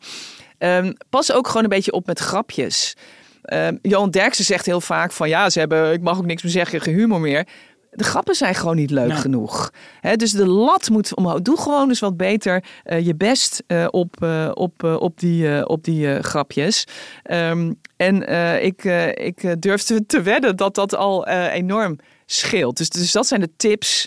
Ehm, 0.59 0.93
pas 1.09 1.33
ook 1.33 1.47
gewoon 1.47 1.63
een 1.63 1.69
beetje 1.69 1.93
op 1.93 2.07
met 2.07 2.19
grapjes. 2.19 2.97
Ehm, 3.43 3.77
Johan 3.83 4.11
Derksen 4.11 4.45
zegt 4.45 4.67
heel 4.67 4.81
vaak 4.81 5.13
van 5.13 5.29
ja, 5.29 5.51
ze 5.51 5.59
hebben, 5.59 5.93
ik 5.93 6.01
mag 6.01 6.19
ook 6.19 6.27
niks 6.27 6.43
meer 6.43 6.53
zeggen, 6.53 6.81
geen 6.81 6.95
humor 6.95 7.21
meer. 7.21 7.47
De 7.97 8.05
grappen 8.05 8.35
zijn 8.35 8.55
gewoon 8.55 8.77
niet 8.77 8.91
leuk 8.91 9.15
genoeg. 9.15 9.73
Hè, 10.01 10.17
dus 10.17 10.33
de 10.33 10.47
lat 10.47 10.91
moet 10.91 11.15
omhoog. 11.15 11.43
Doe 11.43 11.61
gewoon 11.61 11.89
eens 11.89 12.01
wat 12.01 12.17
beter 12.17 12.65
eh, 12.85 13.07
je 13.07 13.15
best 13.15 13.63
eh, 13.67 13.87
op, 13.91 14.23
eh, 14.23 14.51
op, 14.55 14.83
op 14.83 15.21
die, 15.21 15.69
op 15.69 15.85
die 15.85 16.23
grapjes. 16.23 16.87
Ehm, 17.23 17.73
en 17.97 18.29
ik, 18.63 18.85
ik 19.15 19.63
durf 19.63 19.83
te, 19.83 20.07
te 20.07 20.23
wedden 20.23 20.57
dat 20.57 20.75
dat 20.75 20.95
al 20.95 21.27
enorm 21.29 21.99
scheelt. 22.27 22.77
Dus, 22.77 22.89
dus 22.89 23.13
dat 23.13 23.27
zijn 23.27 23.41
de 23.41 23.51
tips 23.57 24.07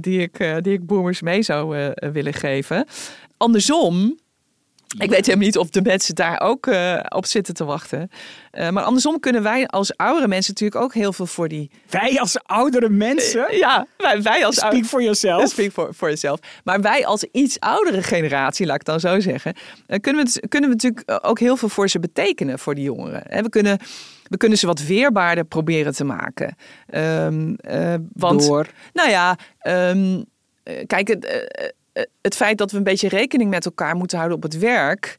die, 0.00 0.20
ik, 0.20 0.58
die 0.60 0.72
ik 0.72 0.86
boomers 0.86 1.22
mee 1.22 1.42
zou 1.42 1.92
willen 2.12 2.34
geven. 2.34 2.86
Andersom, 3.36 4.18
ik 4.98 5.10
weet 5.10 5.26
helemaal 5.26 5.46
niet 5.46 5.58
of 5.58 5.68
de 5.70 5.82
mensen 5.82 6.14
daar 6.14 6.40
ook 6.40 6.66
eh, 6.66 7.00
op 7.08 7.26
zitten 7.26 7.54
te 7.54 7.64
wachten. 7.64 8.10
Eh, 8.50 8.68
maar 8.70 8.82
andersom 8.82 9.20
kunnen 9.20 9.42
wij 9.42 9.66
als 9.66 9.96
oudere 9.96 10.28
mensen 10.28 10.52
natuurlijk 10.52 10.82
ook 10.82 10.94
heel 10.94 11.12
veel 11.12 11.26
voor 11.26 11.48
die... 11.48 11.70
Wij 11.90 12.18
als 12.20 12.38
oudere 12.42 12.88
mensen. 12.88 13.56
Ja, 13.56 13.86
wij, 13.96 14.22
wij 14.22 14.46
als 14.46 14.56
Speak 14.56 14.84
for 14.84 15.02
yourself. 15.02 15.48
Speak 15.48 15.72
for, 15.72 15.92
for 15.94 16.08
yourself. 16.08 16.38
Maar 16.64 16.80
wij 16.80 17.06
als 17.06 17.24
iets 17.32 17.60
oudere 17.60 18.02
generatie, 18.02 18.66
laat 18.66 18.76
ik 18.76 18.84
dan 18.84 19.00
zo 19.00 19.20
zeggen, 19.20 19.52
eh, 19.86 19.98
kunnen 20.00 20.24
we, 20.24 20.30
het- 20.34 20.48
kunnen 20.48 20.70
we 20.70 20.76
natuurlijk 20.76 21.26
ook 21.26 21.38
heel 21.38 21.56
veel 21.56 21.68
voor 21.68 21.88
ze 21.88 21.98
betekenen, 22.00 22.58
voor 22.58 22.74
die 22.74 22.84
jongeren. 22.84 23.42
We 23.42 23.48
kunnen, 23.48 23.78
we 24.28 24.36
kunnen 24.36 24.58
ze 24.58 24.66
wat 24.66 24.82
weerbaarder 24.86 25.44
proberen 25.44 25.94
te 25.94 26.04
maken. 26.04 26.56
Want, 28.12 28.46
Door. 28.46 28.66
nou 28.92 29.10
ja, 29.10 29.36
eh, 29.58 29.92
kijk, 30.86 31.16
het, 31.94 32.08
eh, 32.22 32.30
eh, 32.30 32.32
feit 32.32 32.58
dat 32.58 32.70
we 32.70 32.76
een 32.76 32.82
beetje 32.82 33.08
rekening 33.08 33.50
met 33.50 33.64
elkaar 33.64 33.96
moeten 33.96 34.16
houden 34.18 34.36
op 34.36 34.42
het 34.42 34.58
werk. 34.58 35.16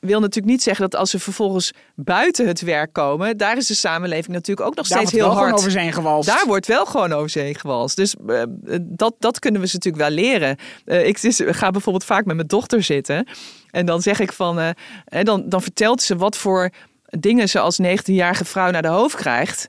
Wil 0.00 0.20
natuurlijk 0.20 0.52
niet 0.52 0.62
zeggen 0.62 0.90
dat 0.90 1.00
als 1.00 1.10
ze 1.10 1.18
vervolgens 1.18 1.72
buiten 1.94 2.46
het 2.46 2.60
werk 2.60 2.92
komen, 2.92 3.36
daar 3.36 3.56
is 3.56 3.66
de 3.66 3.74
samenleving 3.74 4.28
natuurlijk 4.36 4.66
ook 4.68 4.74
nog 4.76 4.88
Daar 4.88 4.98
steeds 4.98 5.12
wordt 5.12 5.16
heel 5.16 5.24
wel 5.24 5.32
gewoon 5.32 5.48
hard. 5.48 5.58
over 5.58 5.70
zijn 5.70 5.92
gewalst. 5.92 6.28
Daar 6.28 6.46
wordt 6.46 6.66
wel 6.66 6.86
gewoon 6.86 7.12
over 7.12 7.30
zee 7.30 7.54
gewalst. 7.54 7.96
Dus 7.96 8.14
eh, 8.26 8.42
dat, 8.80 9.14
dat 9.18 9.38
kunnen 9.38 9.60
we 9.60 9.66
ze 9.66 9.74
natuurlijk 9.74 10.04
wel 10.04 10.14
leren. 10.14 10.56
Eh, 10.84 11.06
ik 11.06 11.20
dus, 11.20 11.40
ga 11.44 11.70
bijvoorbeeld 11.70 12.04
vaak 12.04 12.24
met 12.24 12.36
mijn 12.36 12.48
dochter 12.48 12.82
zitten. 12.82 13.26
En 13.70 13.86
dan 13.86 14.02
zeg 14.02 14.20
ik 14.20 14.32
van. 14.32 14.58
eh, 14.58 15.22
dan, 15.22 15.48
dan 15.48 15.62
vertelt 15.62 16.02
ze 16.02 16.16
wat 16.16 16.36
voor 16.36 16.70
dingen 17.18 17.48
ze 17.48 17.58
als 17.58 17.78
19-jarige 17.82 18.44
vrouw 18.44 18.70
naar 18.70 18.82
de 18.82 18.88
hoofd 18.88 19.16
krijgt. 19.16 19.68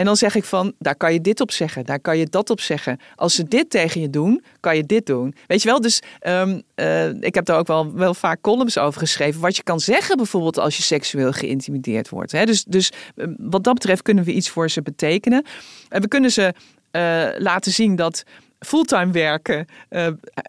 En 0.00 0.06
dan 0.06 0.16
zeg 0.16 0.34
ik 0.34 0.44
van, 0.44 0.72
daar 0.78 0.96
kan 0.96 1.12
je 1.12 1.20
dit 1.20 1.40
op 1.40 1.50
zeggen, 1.50 1.84
daar 1.84 2.00
kan 2.00 2.18
je 2.18 2.26
dat 2.26 2.50
op 2.50 2.60
zeggen. 2.60 2.98
Als 3.16 3.34
ze 3.34 3.44
dit 3.48 3.70
tegen 3.70 4.00
je 4.00 4.10
doen, 4.10 4.44
kan 4.60 4.76
je 4.76 4.86
dit 4.86 5.06
doen. 5.06 5.34
Weet 5.46 5.62
je 5.62 5.68
wel, 5.68 5.80
dus 5.80 6.00
ehm, 6.20 6.60
eh, 6.74 7.08
ik 7.08 7.34
heb 7.34 7.44
daar 7.44 7.58
ook 7.58 7.66
wel, 7.66 7.92
wel 7.94 8.14
vaak 8.14 8.40
columns 8.40 8.78
over 8.78 9.00
geschreven. 9.00 9.40
Wat 9.40 9.56
je 9.56 9.62
kan 9.62 9.80
zeggen 9.80 10.16
bijvoorbeeld 10.16 10.58
als 10.58 10.76
je 10.76 10.82
seksueel 10.82 11.32
geïntimideerd 11.32 12.08
wordt. 12.08 12.32
Hè? 12.32 12.44
Dus, 12.44 12.64
dus 12.64 12.92
eh, 13.16 13.26
wat 13.38 13.64
dat 13.64 13.74
betreft 13.74 14.02
kunnen 14.02 14.24
we 14.24 14.32
iets 14.32 14.48
voor 14.48 14.70
ze 14.70 14.82
betekenen. 14.82 15.44
En 15.88 16.00
we 16.00 16.08
kunnen 16.08 16.30
ze 16.30 16.54
eh, 16.90 17.26
laten 17.38 17.72
zien 17.72 17.96
dat 17.96 18.24
fulltime 18.58 19.12
werken 19.12 19.66
eh, 19.88 20.06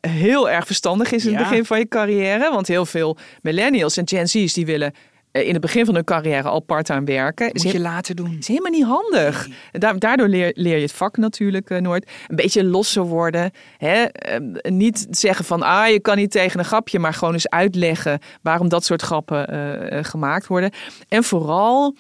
heel 0.08 0.50
erg 0.50 0.66
verstandig 0.66 1.12
is 1.12 1.26
in 1.26 1.32
Ja. 1.32 1.38
het 1.38 1.48
begin 1.50 1.66
van 1.66 1.80
je 1.80 1.88
carrière. 1.88 2.50
Want 2.52 2.68
heel 2.68 2.86
veel 2.86 3.18
millennials 3.42 3.98
en 3.98 4.08
Gen 4.08 4.28
Z's 4.28 4.54
die 4.54 4.66
willen 4.66 4.94
in 5.32 5.52
het 5.52 5.62
begin 5.62 5.86
van 5.86 5.96
hun 5.96 6.04
carrière 6.04 6.48
al 6.50 6.60
parttime 6.60 7.04
werken. 7.04 7.52
Is 7.52 7.64
Moet 7.64 7.72
je 7.74 7.80
laten 7.80 8.16
doen. 8.16 8.36
is 8.40 8.48
helemaal 8.48 8.72
niet 8.72 8.84
handig. 8.86 9.48
Da- 9.72 9.94
Daardoor 9.94 10.28
leer, 10.28 10.52
leer 10.56 10.76
je 10.76 10.82
het 10.82 10.92
vak 10.92 11.18
natuurlijk 11.18 11.70
eh, 11.70 11.78
nooit. 11.82 12.10
Een 12.28 12.36
beetje 12.36 12.64
losser 12.64 13.04
worden. 13.04 13.52
Hè? 13.78 14.04
Eh, 14.04 14.40
niet 14.72 15.08
zeggen 15.10 15.46
van, 15.46 15.62
ah, 15.62 15.88
je 15.90 16.00
kan 16.00 16.18
niet 16.18 16.32
tegen 16.32 16.60
een 16.60 16.66
grapje, 16.66 17.00
maar 17.00 17.14
gewoon 17.14 17.34
eens 17.34 17.50
uitleggen 17.50 18.20
waarom 18.42 18.70
dat 18.70 18.86
soort 18.86 19.02
grappen 19.02 19.48
eh, 19.48 19.98
eh, 19.98 20.04
gemaakt 20.06 20.48
worden. 20.48 20.72
En 21.08 21.24
vooral 21.24 21.96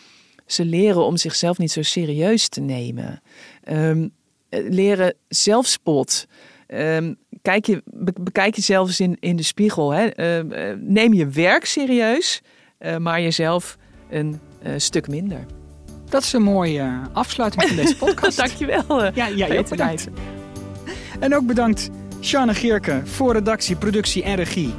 ze 0.45 0.65
leren 0.65 1.05
om 1.05 1.17
zichzelf 1.17 1.57
niet 1.57 1.71
zo 1.71 1.81
serieus 1.81 2.47
te 2.49 2.61
nemen. 2.61 3.21
Ehm, 3.63 4.07
eh, 4.49 4.59
leren 4.69 5.13
zelfspot. 5.27 6.25
Ehm, 6.67 7.13
kijk 7.41 7.65
je, 7.65 7.81
be- 7.85 8.13
bekijk 8.21 8.55
jezelf 8.55 8.87
eens 8.87 8.99
in, 8.99 9.17
in 9.19 9.35
de 9.35 9.43
spiegel. 9.43 9.91
Hè? 9.91 10.05
Ehm, 10.07 10.51
eh, 10.51 10.73
neem 10.79 11.13
je 11.13 11.27
werk 11.27 11.65
serieus, 11.65 12.41
eh, 12.43 12.49
maar 12.97 13.21
jezelf 13.21 13.77
een 14.09 14.39
eh, 14.61 14.71
stuk 14.77 15.07
minder. 15.07 15.45
Dat 16.09 16.23
is 16.23 16.33
een 16.33 16.41
mooie 16.41 16.79
eh, 16.79 16.93
afsluiting 17.13 17.63
van 17.67 17.75
deze 17.75 17.95
podcast. 18.05 18.37
Dankjewel. 18.37 19.03
eh, 19.03 19.15
Ja, 19.15 19.27
ja, 19.27 19.45
Peter 19.45 19.59
ook 19.59 19.69
bedankt. 19.69 20.07
En 21.19 21.35
ook 21.35 21.45
bedankt 21.45 21.89
Sjanne 22.21 22.53
Geerke 22.53 23.01
voor 23.03 23.33
redactie, 23.33 23.75
productie 23.75 24.23
en 24.23 24.35
regie. 24.35 24.73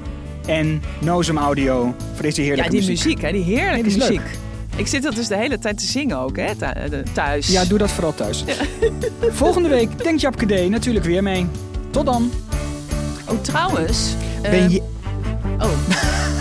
En 0.47 0.83
Nozem 1.01 1.38
Audio 1.38 1.95
voor 2.15 2.23
deze 2.23 2.41
Ja, 2.41 2.47
heerlijke 2.47 2.71
die 2.71 2.87
muziek, 2.88 3.21
hè, 3.21 3.33
die 3.33 3.43
heerlijke 3.43 3.73
Nee, 3.73 3.83
die 3.83 3.93
is 3.93 3.97
muziek. 4.09 4.17
leuk. 4.25 4.38
Ik 4.77 4.87
zit 4.87 5.03
dat 5.03 5.15
dus 5.15 5.29
de 5.29 5.37
hele 5.37 5.59
tijd 5.59 5.79
te 5.79 5.85
zingen 5.85 6.19
ook, 6.19 6.37
hè, 6.37 6.55
thu- 6.57 6.65
eh, 6.65 6.99
thuis. 7.12 7.47
Ja, 7.49 7.65
doe 7.65 7.79
dat 7.79 7.91
vooral 7.91 8.15
thuis. 8.15 8.45
Volgende 9.31 9.69
week 9.69 10.03
denkt 10.03 10.21
Japke 10.21 10.47
D 10.47 10.69
natuurlijk 10.71 11.05
weer 11.05 11.23
mee. 11.23 11.47
Tot 11.91 12.07
dan. 12.07 12.31
Oh, 13.29 13.41
trouwens. 13.41 14.15
eh, 14.43 14.51
Ben 14.51 14.71
je... 14.71 14.83
Oh. 15.59 15.71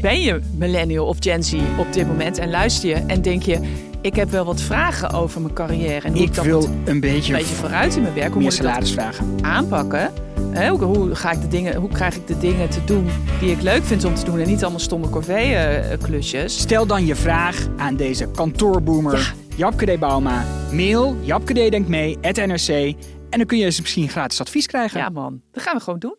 ben 0.00 0.20
je 0.20 0.40
millennial 0.54 1.06
of 1.06 1.16
Gen 1.20 1.42
Z 1.42 1.54
op 1.78 1.92
dit 1.92 2.06
moment 2.06 2.38
en 2.38 2.50
luister 2.50 2.88
je 2.88 2.94
en 2.94 3.22
denk 3.22 3.42
je... 3.42 3.60
ik 4.00 4.16
heb 4.16 4.30
wel 4.30 4.44
wat 4.44 4.60
vragen 4.60 5.10
over 5.10 5.40
mijn 5.40 5.54
carrière 5.54 6.06
en 6.06 6.12
hoe 6.12 6.22
ik, 6.22 6.28
Ik 6.28 6.34
dat 6.34 6.44
wil 6.44 6.68
een 6.84 7.00
beetje, 7.00 7.32
een 7.32 7.38
beetje 7.38 7.54
vooruit 7.54 7.96
in 7.96 8.02
mijn 8.02 8.14
werk. 8.14 8.32
Hoe 8.32 8.42
moet 8.42 8.54
ik 8.54 8.62
dat 8.62 8.88
vragen. 8.88 9.38
aanpakken? 9.40 10.12
Hè, 10.50 10.68
hoe, 10.68 10.82
hoe, 10.82 11.14
ga 11.14 11.30
ik 11.30 11.40
de 11.40 11.48
dingen, 11.48 11.74
hoe 11.74 11.88
krijg 11.88 12.16
ik 12.16 12.26
de 12.26 12.38
dingen 12.38 12.68
te 12.68 12.84
doen 12.84 13.08
die 13.40 13.50
ik 13.50 13.62
leuk 13.62 13.84
vind 13.84 14.04
om 14.04 14.14
te 14.14 14.24
doen 14.24 14.38
en 14.38 14.48
niet 14.48 14.62
allemaal 14.62 14.80
stomme 14.80 15.10
corvée-klusjes? 15.10 16.58
Stel 16.58 16.86
dan 16.86 17.06
je 17.06 17.14
vraag 17.14 17.66
aan 17.76 17.96
deze 17.96 18.30
kantoorboomer 18.30 19.34
Japke 19.56 19.94
D. 19.94 19.98
Bauma. 19.98 20.44
Mail 20.72 21.16
japkedenktmee.nrc 21.20 22.68
en 23.30 23.38
dan 23.38 23.46
kun 23.46 23.58
je 23.58 23.64
eens 23.64 23.80
misschien 23.80 24.08
gratis 24.08 24.40
advies 24.40 24.66
krijgen. 24.66 25.00
Ja 25.00 25.08
man, 25.08 25.40
dat 25.52 25.62
gaan 25.62 25.76
we 25.76 25.82
gewoon 25.82 25.98
doen. 25.98 26.16